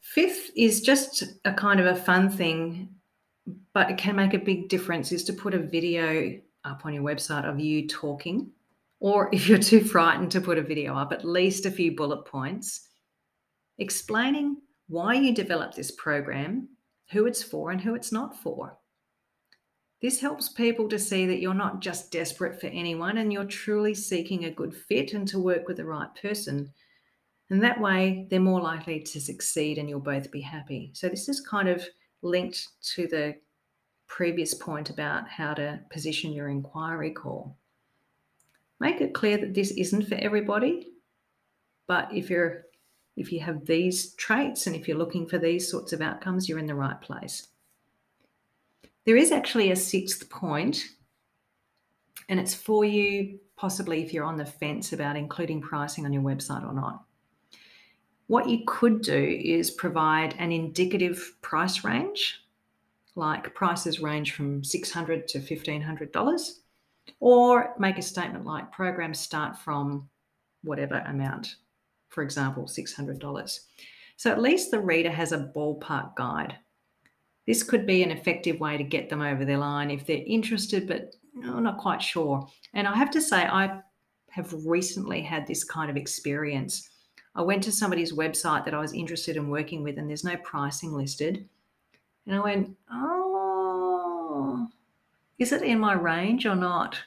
Fifth 0.02 0.50
is 0.54 0.82
just 0.82 1.24
a 1.46 1.54
kind 1.54 1.80
of 1.80 1.86
a 1.86 1.96
fun 1.96 2.28
thing, 2.28 2.90
but 3.72 3.90
it 3.90 3.96
can 3.96 4.16
make 4.16 4.34
a 4.34 4.38
big 4.38 4.68
difference, 4.68 5.12
is 5.12 5.24
to 5.24 5.32
put 5.32 5.54
a 5.54 5.58
video 5.58 6.38
up 6.64 6.84
on 6.84 6.94
your 6.94 7.02
website 7.02 7.44
of 7.44 7.60
you 7.60 7.86
talking. 7.86 8.50
Or 9.00 9.28
if 9.32 9.48
you're 9.48 9.58
too 9.58 9.80
frightened 9.80 10.30
to 10.32 10.40
put 10.40 10.58
a 10.58 10.62
video 10.62 10.94
up, 10.94 11.12
at 11.12 11.24
least 11.24 11.66
a 11.66 11.70
few 11.70 11.94
bullet 11.94 12.24
points 12.24 12.88
explaining 13.78 14.56
why 14.88 15.14
you 15.14 15.34
developed 15.34 15.76
this 15.76 15.92
program, 15.92 16.68
who 17.12 17.26
it's 17.26 17.42
for, 17.42 17.70
and 17.70 17.80
who 17.80 17.94
it's 17.94 18.10
not 18.10 18.36
for. 18.36 18.76
This 20.02 20.20
helps 20.20 20.48
people 20.48 20.88
to 20.88 20.98
see 20.98 21.26
that 21.26 21.40
you're 21.40 21.54
not 21.54 21.80
just 21.80 22.10
desperate 22.10 22.60
for 22.60 22.68
anyone 22.68 23.18
and 23.18 23.32
you're 23.32 23.44
truly 23.44 23.94
seeking 23.94 24.44
a 24.44 24.50
good 24.50 24.74
fit 24.74 25.12
and 25.12 25.26
to 25.28 25.38
work 25.38 25.68
with 25.68 25.76
the 25.76 25.84
right 25.84 26.08
person 26.20 26.72
and 27.50 27.62
that 27.62 27.80
way, 27.80 28.26
they're 28.28 28.40
more 28.40 28.60
likely 28.60 29.00
to 29.00 29.20
succeed 29.20 29.78
and 29.78 29.88
you'll 29.88 30.00
both 30.00 30.30
be 30.30 30.40
happy. 30.40 30.90
So, 30.94 31.08
this 31.08 31.28
is 31.28 31.40
kind 31.40 31.68
of 31.68 31.82
linked 32.22 32.68
to 32.94 33.06
the 33.06 33.36
previous 34.08 34.54
point 34.54 34.90
about 34.90 35.28
how 35.28 35.54
to 35.54 35.78
position 35.90 36.32
your 36.32 36.48
inquiry 36.48 37.12
call. 37.12 37.56
Make 38.80 39.00
it 39.00 39.14
clear 39.14 39.38
that 39.38 39.54
this 39.54 39.70
isn't 39.72 40.08
for 40.08 40.16
everybody, 40.16 40.88
but 41.86 42.12
if 42.12 42.30
you're 42.30 42.64
if 43.16 43.32
you 43.32 43.40
have 43.40 43.66
these 43.66 44.14
traits 44.14 44.68
and 44.68 44.76
if 44.76 44.86
you're 44.86 44.96
looking 44.96 45.26
for 45.26 45.38
these 45.38 45.68
sorts 45.68 45.92
of 45.92 46.00
outcomes, 46.00 46.48
you're 46.48 46.60
in 46.60 46.66
the 46.66 46.74
right 46.74 47.00
place. 47.00 47.48
There 49.04 49.16
is 49.16 49.32
actually 49.32 49.72
a 49.72 49.76
sixth 49.76 50.30
point, 50.30 50.84
and 52.28 52.38
it's 52.38 52.54
for 52.54 52.84
you 52.84 53.40
possibly 53.56 54.04
if 54.04 54.12
you're 54.12 54.24
on 54.24 54.36
the 54.36 54.46
fence 54.46 54.92
about 54.92 55.16
including 55.16 55.60
pricing 55.60 56.04
on 56.04 56.12
your 56.12 56.22
website 56.22 56.64
or 56.64 56.72
not. 56.72 57.04
What 58.28 58.48
you 58.48 58.60
could 58.66 59.02
do 59.02 59.40
is 59.42 59.70
provide 59.70 60.34
an 60.38 60.52
indicative 60.52 61.34
price 61.42 61.82
range, 61.82 62.44
like 63.18 63.54
prices 63.54 64.00
range 64.00 64.32
from 64.32 64.64
600 64.64 65.28
to 65.28 65.38
$1,500, 65.38 66.50
or 67.20 67.74
make 67.78 67.98
a 67.98 68.02
statement 68.02 68.46
like 68.46 68.72
programs 68.72 69.18
start 69.18 69.58
from 69.58 70.08
whatever 70.62 70.98
amount, 71.06 71.56
for 72.08 72.22
example, 72.22 72.64
$600. 72.64 73.60
So 74.16 74.30
at 74.30 74.40
least 74.40 74.70
the 74.70 74.80
reader 74.80 75.10
has 75.10 75.32
a 75.32 75.52
ballpark 75.54 76.16
guide. 76.16 76.56
This 77.46 77.62
could 77.62 77.86
be 77.86 78.02
an 78.02 78.10
effective 78.10 78.60
way 78.60 78.76
to 78.76 78.84
get 78.84 79.08
them 79.08 79.22
over 79.22 79.44
their 79.44 79.58
line 79.58 79.90
if 79.90 80.06
they're 80.06 80.22
interested, 80.26 80.86
but 80.86 81.14
no, 81.34 81.58
not 81.58 81.78
quite 81.78 82.02
sure. 82.02 82.46
And 82.74 82.86
I 82.86 82.96
have 82.96 83.10
to 83.12 83.20
say, 83.20 83.42
I 83.42 83.80
have 84.30 84.54
recently 84.64 85.22
had 85.22 85.46
this 85.46 85.64
kind 85.64 85.90
of 85.90 85.96
experience 85.96 86.88
I 87.38 87.42
went 87.42 87.62
to 87.64 87.72
somebody's 87.72 88.12
website 88.12 88.64
that 88.64 88.74
I 88.74 88.80
was 88.80 88.92
interested 88.92 89.36
in 89.36 89.48
working 89.48 89.84
with, 89.84 89.96
and 89.96 90.08
there's 90.08 90.24
no 90.24 90.36
pricing 90.38 90.92
listed. 90.92 91.48
And 92.28 92.36
I 92.36 92.40
went, 92.40 92.76
oh, 92.92 94.68
is 95.38 95.50
it 95.50 95.62
in 95.62 95.80
my 95.80 95.94
range 95.94 96.44
or 96.44 96.54
not? 96.54 97.00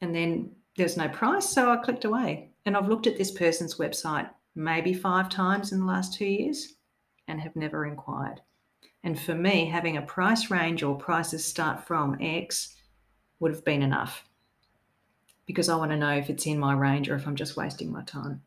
And 0.00 0.14
then 0.14 0.52
there's 0.78 0.96
no 0.96 1.10
price. 1.10 1.50
So 1.50 1.70
I 1.70 1.76
clicked 1.76 2.06
away. 2.06 2.48
And 2.64 2.74
I've 2.74 2.88
looked 2.88 3.06
at 3.06 3.18
this 3.18 3.30
person's 3.30 3.74
website 3.74 4.30
maybe 4.54 4.94
five 4.94 5.28
times 5.28 5.72
in 5.72 5.80
the 5.80 5.86
last 5.86 6.14
two 6.14 6.24
years 6.24 6.74
and 7.28 7.38
have 7.38 7.54
never 7.54 7.84
inquired. 7.84 8.40
And 9.04 9.20
for 9.20 9.34
me, 9.34 9.66
having 9.66 9.98
a 9.98 10.02
price 10.02 10.50
range 10.50 10.82
or 10.82 10.96
prices 10.96 11.44
start 11.44 11.86
from 11.86 12.16
X 12.18 12.74
would 13.40 13.52
have 13.52 13.64
been 13.64 13.82
enough 13.82 14.24
because 15.44 15.68
I 15.68 15.76
want 15.76 15.90
to 15.90 15.98
know 15.98 16.16
if 16.16 16.30
it's 16.30 16.46
in 16.46 16.58
my 16.58 16.72
range 16.72 17.10
or 17.10 17.16
if 17.16 17.26
I'm 17.26 17.36
just 17.36 17.56
wasting 17.58 17.92
my 17.92 18.04
time. 18.04 18.42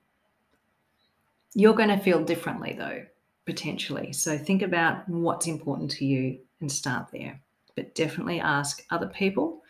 You're 1.54 1.76
going 1.76 1.90
to 1.90 2.00
feel 2.00 2.24
differently 2.24 2.74
though, 2.78 3.04
potentially. 3.46 4.12
So 4.14 4.38
think 4.38 4.62
about 4.62 5.08
what's 5.08 5.48
important 5.48 5.92
to 5.92 6.06
you 6.06 6.40
and 6.62 6.72
start 6.72 7.08
there. 7.12 7.40
But 7.76 7.94
definitely 7.96 8.40
ask 8.40 8.84
other 8.90 9.08
people 9.08 9.62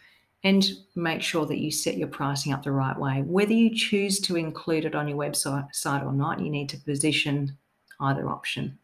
and 0.44 0.70
make 0.96 1.24
sure 1.24 1.46
that 1.48 1.58
you 1.58 1.72
set 1.72 1.98
your 1.98 2.08
pricing 2.08 2.54
up 2.54 2.64
the 2.64 2.72
right 2.72 2.98
way. 2.98 3.24
Whether 3.26 3.54
you 3.54 3.76
choose 3.76 4.20
to 4.22 4.36
include 4.36 4.86
it 4.86 4.94
on 4.94 5.08
your 5.08 5.18
website 5.18 6.06
or 6.06 6.14
not, 6.14 6.40
you 6.40 6.52
need 6.52 6.70
to 6.70 6.78
position 6.78 7.58
either 8.00 8.30
option. 8.30 8.78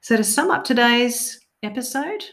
So, 0.00 0.16
to 0.16 0.24
sum 0.24 0.50
up 0.50 0.64
today's 0.64 1.40
episode, 1.62 2.24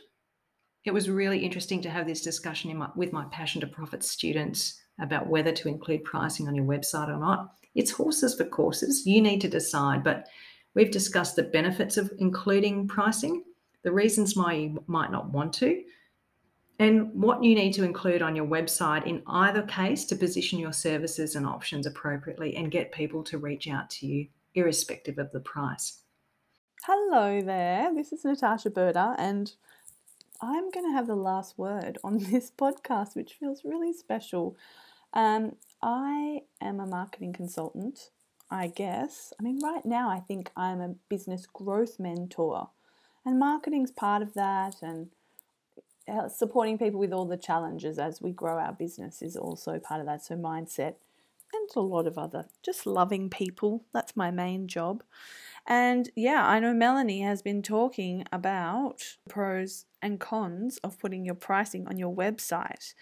it 0.84 0.94
was 0.94 1.10
really 1.10 1.40
interesting 1.40 1.82
to 1.82 1.90
have 1.90 2.08
this 2.08 2.22
discussion 2.22 2.76
my, 2.76 2.90
with 2.96 3.14
my 3.14 3.26
Passion 3.26 3.62
to 3.62 3.68
Profit 3.68 4.04
students 4.04 4.82
about 5.00 5.28
whether 5.28 5.52
to 5.52 5.68
include 5.68 6.04
pricing 6.04 6.48
on 6.48 6.56
your 6.56 6.66
website 6.66 7.10
or 7.10 7.20
not. 7.20 7.54
It's 7.76 7.92
horses 7.92 8.34
for 8.34 8.46
courses. 8.46 9.06
You 9.06 9.22
need 9.22 9.42
to 9.42 9.50
decide, 9.50 10.04
but 10.04 10.28
we've 10.76 10.92
discussed 10.92 11.36
the 11.36 11.44
benefits 11.44 11.98
of 11.98 12.12
including 12.20 12.88
pricing, 12.88 13.44
the 13.84 13.92
reasons 13.92 14.36
why 14.36 14.54
you 14.54 14.84
might 14.88 15.12
not 15.12 15.32
want 15.32 15.54
to, 15.54 15.82
and 16.78 17.10
what 17.14 17.42
you 17.42 17.56
need 17.56 17.74
to 17.74 17.84
include 17.84 18.22
on 18.22 18.36
your 18.36 18.46
website 18.46 19.08
in 19.08 19.24
either 19.28 19.64
case 19.64 20.06
to 20.06 20.16
position 20.16 20.60
your 20.60 20.74
services 20.74 21.36
and 21.36 21.46
options 21.46 21.88
appropriately 21.88 22.56
and 22.58 22.70
get 22.70 22.92
people 22.92 23.24
to 23.24 23.38
reach 23.38 23.68
out 23.68 23.90
to 23.90 24.06
you 24.06 24.28
irrespective 24.54 25.18
of 25.18 25.32
the 25.32 25.40
price. 25.40 26.02
Hello 26.84 27.42
there, 27.42 27.92
this 27.96 28.12
is 28.12 28.26
Natasha 28.26 28.70
Berta, 28.70 29.16
and 29.18 29.54
I'm 30.42 30.70
going 30.70 30.86
to 30.86 30.94
have 30.94 31.08
the 31.08 31.16
last 31.16 31.58
word 31.58 31.98
on 32.04 32.18
this 32.32 32.52
podcast, 32.52 33.16
which 33.16 33.38
feels 33.40 33.64
really 33.64 33.94
special. 33.94 34.58
Um, 35.14 35.56
I 35.82 36.42
am 36.62 36.80
a 36.80 36.86
marketing 36.86 37.32
consultant, 37.34 38.12
I 38.50 38.68
guess. 38.68 39.34
I 39.40 39.44
mean, 39.44 39.60
right 39.64 39.86
now, 39.86 40.10
I 40.10 40.20
think 40.20 40.52
I'm 40.56 40.80
a 40.80 40.96
business 41.10 41.46
growth 41.46 42.00
mentor, 42.00 42.70
and 43.26 43.40
marketing's 43.40 43.92
part 43.92 44.22
of 44.22 44.34
that, 44.36 44.76
and 44.82 45.10
uh, 46.08 46.30
supporting 46.30 46.78
people 46.78 47.00
with 47.00 47.12
all 47.12 47.26
the 47.26 47.38
challenges 47.38 47.98
as 47.98 48.22
we 48.22 48.32
grow 48.32 48.58
our 48.58 48.74
business 48.74 49.22
is 49.22 49.36
also 49.36 49.80
part 49.80 50.00
of 50.00 50.06
that. 50.06 50.24
So, 50.24 50.36
mindset 50.36 50.96
and 51.54 51.70
a 51.76 51.80
lot 51.80 52.08
of 52.08 52.18
other 52.18 52.46
just 52.64 52.86
loving 52.86 53.30
people. 53.30 53.86
That's 53.94 54.16
my 54.16 54.32
main 54.32 54.68
job. 54.68 55.04
And 55.68 56.10
yeah, 56.16 56.46
I 56.48 56.60
know 56.60 56.74
Melanie 56.74 57.22
has 57.22 57.42
been 57.42 57.62
talking 57.62 58.26
about 58.32 59.18
pros 59.28 59.86
and 60.02 60.20
cons 60.20 60.78
of 60.84 61.00
putting 61.00 61.26
your 61.26 61.36
pricing 61.36 61.88
on 61.88 61.98
your 61.98 62.14
website. 62.14 62.94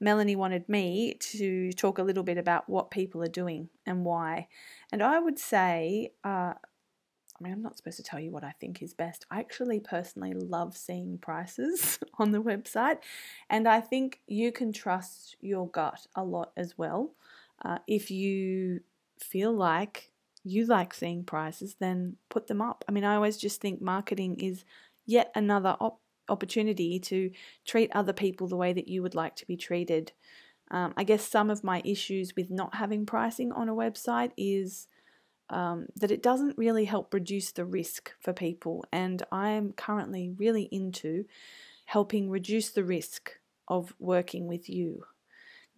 Melanie 0.00 0.36
wanted 0.36 0.68
me 0.68 1.14
to 1.20 1.72
talk 1.72 1.98
a 1.98 2.02
little 2.02 2.22
bit 2.22 2.38
about 2.38 2.68
what 2.68 2.90
people 2.90 3.22
are 3.22 3.28
doing 3.28 3.68
and 3.86 4.04
why. 4.04 4.48
And 4.92 5.02
I 5.02 5.18
would 5.18 5.38
say, 5.38 6.12
uh, 6.24 6.54
I 7.38 7.44
mean, 7.44 7.52
I'm 7.52 7.62
not 7.62 7.76
supposed 7.76 7.98
to 7.98 8.02
tell 8.02 8.20
you 8.20 8.30
what 8.30 8.44
I 8.44 8.52
think 8.60 8.82
is 8.82 8.94
best. 8.94 9.26
I 9.30 9.40
actually 9.40 9.80
personally 9.80 10.32
love 10.32 10.76
seeing 10.76 11.18
prices 11.18 11.98
on 12.18 12.32
the 12.32 12.42
website, 12.42 12.98
and 13.50 13.68
I 13.68 13.80
think 13.80 14.20
you 14.26 14.52
can 14.52 14.72
trust 14.72 15.36
your 15.40 15.68
gut 15.68 16.06
a 16.14 16.24
lot 16.24 16.52
as 16.56 16.78
well. 16.78 17.14
Uh, 17.62 17.78
if 17.86 18.10
you 18.10 18.80
feel 19.18 19.52
like 19.52 20.12
you 20.44 20.64
like 20.64 20.94
seeing 20.94 21.24
prices, 21.24 21.76
then 21.78 22.16
put 22.30 22.46
them 22.46 22.62
up. 22.62 22.84
I 22.88 22.92
mean, 22.92 23.04
I 23.04 23.16
always 23.16 23.36
just 23.36 23.60
think 23.60 23.82
marketing 23.82 24.38
is 24.40 24.64
yet 25.04 25.30
another 25.34 25.76
op- 25.80 26.00
opportunity 26.28 26.98
to 27.00 27.30
treat 27.64 27.90
other 27.94 28.12
people 28.12 28.46
the 28.46 28.56
way 28.56 28.72
that 28.72 28.88
you 28.88 29.02
would 29.02 29.14
like 29.14 29.36
to 29.36 29.46
be 29.46 29.56
treated. 29.56 30.12
Um, 30.70 30.94
I 30.96 31.04
guess 31.04 31.26
some 31.26 31.50
of 31.50 31.62
my 31.62 31.82
issues 31.84 32.34
with 32.36 32.50
not 32.50 32.74
having 32.74 33.06
pricing 33.06 33.52
on 33.52 33.68
a 33.68 33.74
website 33.74 34.32
is 34.36 34.88
um, 35.48 35.86
that 35.94 36.10
it 36.10 36.22
doesn't 36.22 36.58
really 36.58 36.86
help 36.86 37.14
reduce 37.14 37.52
the 37.52 37.64
risk 37.64 38.12
for 38.20 38.32
people. 38.32 38.84
And 38.92 39.22
I'm 39.30 39.72
currently 39.72 40.34
really 40.36 40.68
into 40.72 41.24
helping 41.86 42.30
reduce 42.30 42.70
the 42.70 42.84
risk 42.84 43.32
of 43.68 43.94
working 43.98 44.48
with 44.48 44.68
you. 44.68 45.04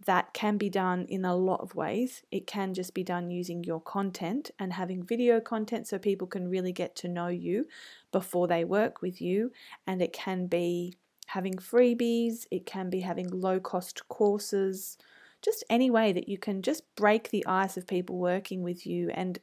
That 0.07 0.33
can 0.33 0.59
be 0.59 0.71
done 0.71 1.07
in 1.09 1.25
a 1.25 1.37
lot 1.37 1.61
of 1.61 1.75
ways. 1.75 2.23
It 2.31 2.47
can 2.47 2.73
just 2.73 2.95
be 2.95 3.03
done 3.03 3.31
using 3.31 3.65
your 3.65 3.81
content 3.81 4.51
and 4.59 4.73
having 4.73 5.03
video 5.03 5.41
content 5.41 5.89
so 5.89 5.99
people 5.99 6.27
can 6.27 6.49
really 6.49 6.73
get 6.73 6.95
to 6.97 7.09
know 7.09 7.29
you 7.29 7.67
before 8.13 8.47
they 8.47 8.65
work 8.65 9.03
with 9.03 9.21
you. 9.21 9.51
And 9.87 10.01
it 10.01 10.13
can 10.13 10.47
be 10.47 10.97
having 11.27 11.55
freebies, 11.55 12.47
it 12.51 12.65
can 12.65 12.89
be 12.89 13.01
having 13.01 13.29
low 13.29 13.61
cost 13.61 14.09
courses, 14.09 14.97
just 15.43 15.65
any 15.69 15.91
way 15.91 16.13
that 16.13 16.29
you 16.29 16.39
can 16.39 16.63
just 16.63 16.83
break 16.97 17.31
the 17.31 17.45
ice 17.47 17.77
of 17.77 17.87
people 17.87 18.19
working 18.19 18.63
with 18.63 18.87
you 18.87 19.11
and 19.11 19.39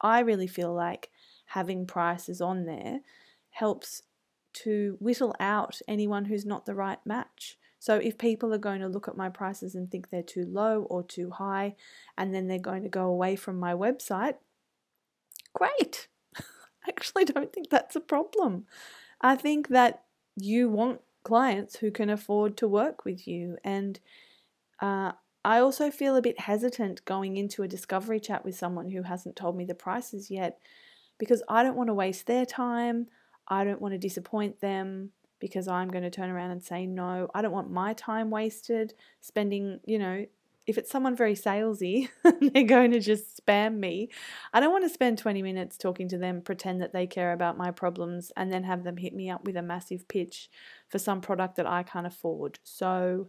I 0.00 0.20
really 0.20 0.46
feel 0.46 0.72
like 0.72 1.10
having 1.46 1.86
prices 1.86 2.40
on 2.40 2.64
there 2.64 3.00
helps 3.50 4.02
to 4.52 4.96
whittle 4.98 5.34
out 5.38 5.80
anyone 5.86 6.24
who's 6.24 6.46
not 6.46 6.66
the 6.66 6.74
right 6.74 6.98
match. 7.04 7.58
So 7.80 7.96
if 7.96 8.18
people 8.18 8.52
are 8.52 8.58
going 8.58 8.82
to 8.82 8.88
look 8.88 9.08
at 9.08 9.16
my 9.16 9.30
prices 9.30 9.74
and 9.74 9.90
think 9.90 10.10
they're 10.10 10.22
too 10.22 10.44
low 10.44 10.82
or 10.90 11.02
too 11.02 11.30
high, 11.30 11.76
and 12.16 12.32
then 12.34 12.46
they're 12.46 12.58
going 12.58 12.82
to 12.82 12.90
go 12.90 13.06
away 13.06 13.36
from 13.36 13.58
my 13.58 13.72
website, 13.72 14.34
great. 15.54 16.06
I 16.36 16.90
actually 16.90 17.24
don't 17.24 17.52
think 17.52 17.70
that's 17.70 17.96
a 17.96 18.00
problem. 18.00 18.66
I 19.22 19.34
think 19.34 19.68
that 19.68 20.04
you 20.36 20.68
want 20.68 21.00
clients 21.24 21.76
who 21.76 21.90
can 21.90 22.10
afford 22.10 22.58
to 22.58 22.68
work 22.68 23.06
with 23.06 23.26
you. 23.26 23.56
And 23.64 23.98
uh, 24.80 25.12
I 25.42 25.60
also 25.60 25.90
feel 25.90 26.16
a 26.16 26.22
bit 26.22 26.40
hesitant 26.40 27.02
going 27.06 27.38
into 27.38 27.62
a 27.62 27.68
discovery 27.68 28.20
chat 28.20 28.44
with 28.44 28.58
someone 28.58 28.90
who 28.90 29.04
hasn't 29.04 29.36
told 29.36 29.56
me 29.56 29.64
the 29.64 29.74
prices 29.74 30.30
yet 30.30 30.58
because 31.18 31.42
I 31.48 31.62
don't 31.62 31.76
want 31.76 31.88
to 31.88 31.94
waste 31.94 32.26
their 32.26 32.44
time. 32.44 33.08
I 33.48 33.64
don't 33.64 33.80
want 33.80 33.92
to 33.92 33.98
disappoint 33.98 34.60
them 34.60 35.12
because 35.40 35.68
I'm 35.68 35.88
going 35.88 36.04
to 36.04 36.10
turn 36.10 36.30
around 36.30 36.50
and 36.50 36.62
say 36.62 36.86
no. 36.86 37.28
I 37.34 37.42
don't 37.42 37.52
want 37.52 37.70
my 37.70 37.94
time 37.94 38.30
wasted 38.30 38.94
spending, 39.20 39.80
you 39.84 39.98
know, 39.98 40.26
if 40.66 40.78
it's 40.78 40.90
someone 40.90 41.16
very 41.16 41.34
salesy, 41.34 42.08
they're 42.40 42.64
going 42.64 42.92
to 42.92 43.00
just 43.00 43.44
spam 43.44 43.78
me. 43.78 44.10
I 44.52 44.60
don't 44.60 44.70
want 44.70 44.84
to 44.84 44.90
spend 44.90 45.18
20 45.18 45.42
minutes 45.42 45.76
talking 45.76 46.08
to 46.08 46.18
them, 46.18 46.42
pretend 46.42 46.80
that 46.80 46.92
they 46.92 47.06
care 47.06 47.32
about 47.32 47.58
my 47.58 47.70
problems, 47.70 48.30
and 48.36 48.52
then 48.52 48.64
have 48.64 48.84
them 48.84 48.98
hit 48.98 49.14
me 49.14 49.30
up 49.30 49.44
with 49.44 49.56
a 49.56 49.62
massive 49.62 50.06
pitch 50.06 50.50
for 50.88 50.98
some 50.98 51.20
product 51.20 51.56
that 51.56 51.66
I 51.66 51.82
can't 51.82 52.06
afford. 52.06 52.60
So, 52.62 53.28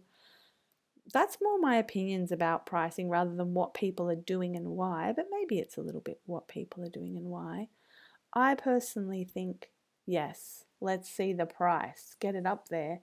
that's 1.12 1.38
more 1.42 1.58
my 1.58 1.76
opinions 1.76 2.30
about 2.30 2.64
pricing 2.64 3.08
rather 3.08 3.34
than 3.34 3.54
what 3.54 3.74
people 3.74 4.08
are 4.08 4.14
doing 4.14 4.54
and 4.54 4.68
why, 4.68 5.12
but 5.14 5.26
maybe 5.30 5.58
it's 5.58 5.76
a 5.76 5.82
little 5.82 6.00
bit 6.00 6.20
what 6.26 6.46
people 6.46 6.84
are 6.84 6.88
doing 6.88 7.16
and 7.16 7.26
why. 7.26 7.68
I 8.32 8.54
personally 8.54 9.24
think, 9.24 9.70
yes, 10.06 10.64
let's 10.82 11.08
see 11.08 11.32
the 11.32 11.46
price, 11.46 12.14
get 12.20 12.34
it 12.34 12.46
up 12.46 12.68
there. 12.68 13.00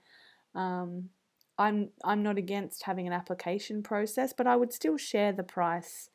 Um, 0.53 1.09
I'm 1.57 1.89
I'm 2.03 2.23
not 2.23 2.37
against 2.37 2.83
having 2.83 3.07
an 3.07 3.13
application 3.13 3.83
process, 3.83 4.33
but 4.33 4.47
I 4.47 4.55
would 4.55 4.73
still 4.73 4.97
share 4.97 5.31
the 5.31 5.43
price 5.43 6.09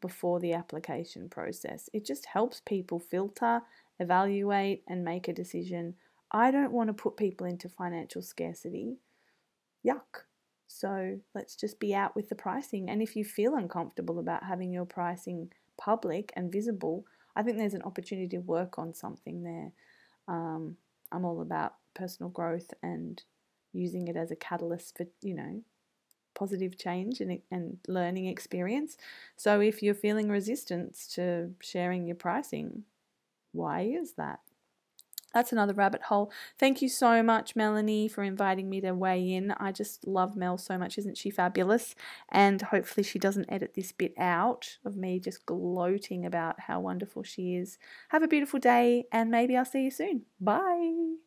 before 0.00 0.40
the 0.40 0.52
application 0.52 1.28
process. 1.28 1.88
It 1.92 2.04
just 2.04 2.26
helps 2.26 2.60
people 2.64 2.98
filter, 2.98 3.62
evaluate, 3.98 4.82
and 4.88 5.04
make 5.04 5.28
a 5.28 5.32
decision. 5.32 5.94
I 6.32 6.50
don't 6.50 6.72
want 6.72 6.88
to 6.88 6.94
put 6.94 7.16
people 7.16 7.46
into 7.46 7.68
financial 7.68 8.22
scarcity. 8.22 8.96
Yuck. 9.86 10.24
So 10.66 11.20
let's 11.34 11.56
just 11.56 11.78
be 11.78 11.94
out 11.94 12.16
with 12.16 12.28
the 12.28 12.34
pricing. 12.34 12.90
And 12.90 13.00
if 13.00 13.16
you 13.16 13.24
feel 13.24 13.54
uncomfortable 13.54 14.18
about 14.18 14.44
having 14.44 14.72
your 14.72 14.84
pricing 14.84 15.50
public 15.78 16.32
and 16.36 16.52
visible, 16.52 17.04
I 17.36 17.42
think 17.42 17.56
there's 17.56 17.74
an 17.74 17.82
opportunity 17.82 18.28
to 18.28 18.38
work 18.38 18.78
on 18.78 18.92
something 18.92 19.42
there. 19.42 19.72
Um, 20.28 20.76
I'm 21.12 21.24
all 21.24 21.40
about 21.40 21.74
personal 21.94 22.30
growth 22.30 22.72
and 22.82 23.22
using 23.72 24.08
it 24.08 24.16
as 24.16 24.30
a 24.30 24.36
catalyst 24.36 24.96
for, 24.96 25.06
you 25.22 25.34
know, 25.34 25.62
positive 26.34 26.78
change 26.78 27.20
and, 27.20 27.40
and 27.50 27.78
learning 27.88 28.26
experience. 28.26 28.96
So 29.36 29.60
if 29.60 29.82
you're 29.82 29.94
feeling 29.94 30.28
resistance 30.28 31.06
to 31.14 31.52
sharing 31.60 32.06
your 32.06 32.16
pricing, 32.16 32.84
why 33.52 33.82
is 33.82 34.12
that? 34.14 34.40
That's 35.36 35.52
another 35.52 35.74
rabbit 35.74 36.02
hole. 36.02 36.32
Thank 36.58 36.80
you 36.80 36.88
so 36.88 37.22
much, 37.22 37.54
Melanie, 37.54 38.08
for 38.08 38.22
inviting 38.22 38.70
me 38.70 38.80
to 38.80 38.92
weigh 38.92 39.34
in. 39.34 39.50
I 39.52 39.70
just 39.70 40.06
love 40.06 40.34
Mel 40.34 40.56
so 40.56 40.78
much. 40.78 40.96
Isn't 40.96 41.18
she 41.18 41.28
fabulous? 41.28 41.94
And 42.30 42.62
hopefully, 42.62 43.04
she 43.04 43.18
doesn't 43.18 43.50
edit 43.52 43.74
this 43.74 43.92
bit 43.92 44.14
out 44.16 44.78
of 44.84 44.96
me 44.96 45.20
just 45.20 45.44
gloating 45.44 46.24
about 46.24 46.60
how 46.60 46.80
wonderful 46.80 47.22
she 47.22 47.56
is. 47.56 47.76
Have 48.08 48.22
a 48.22 48.28
beautiful 48.28 48.58
day, 48.58 49.04
and 49.12 49.30
maybe 49.30 49.56
I'll 49.58 49.66
see 49.66 49.82
you 49.82 49.90
soon. 49.90 50.22
Bye. 50.40 51.25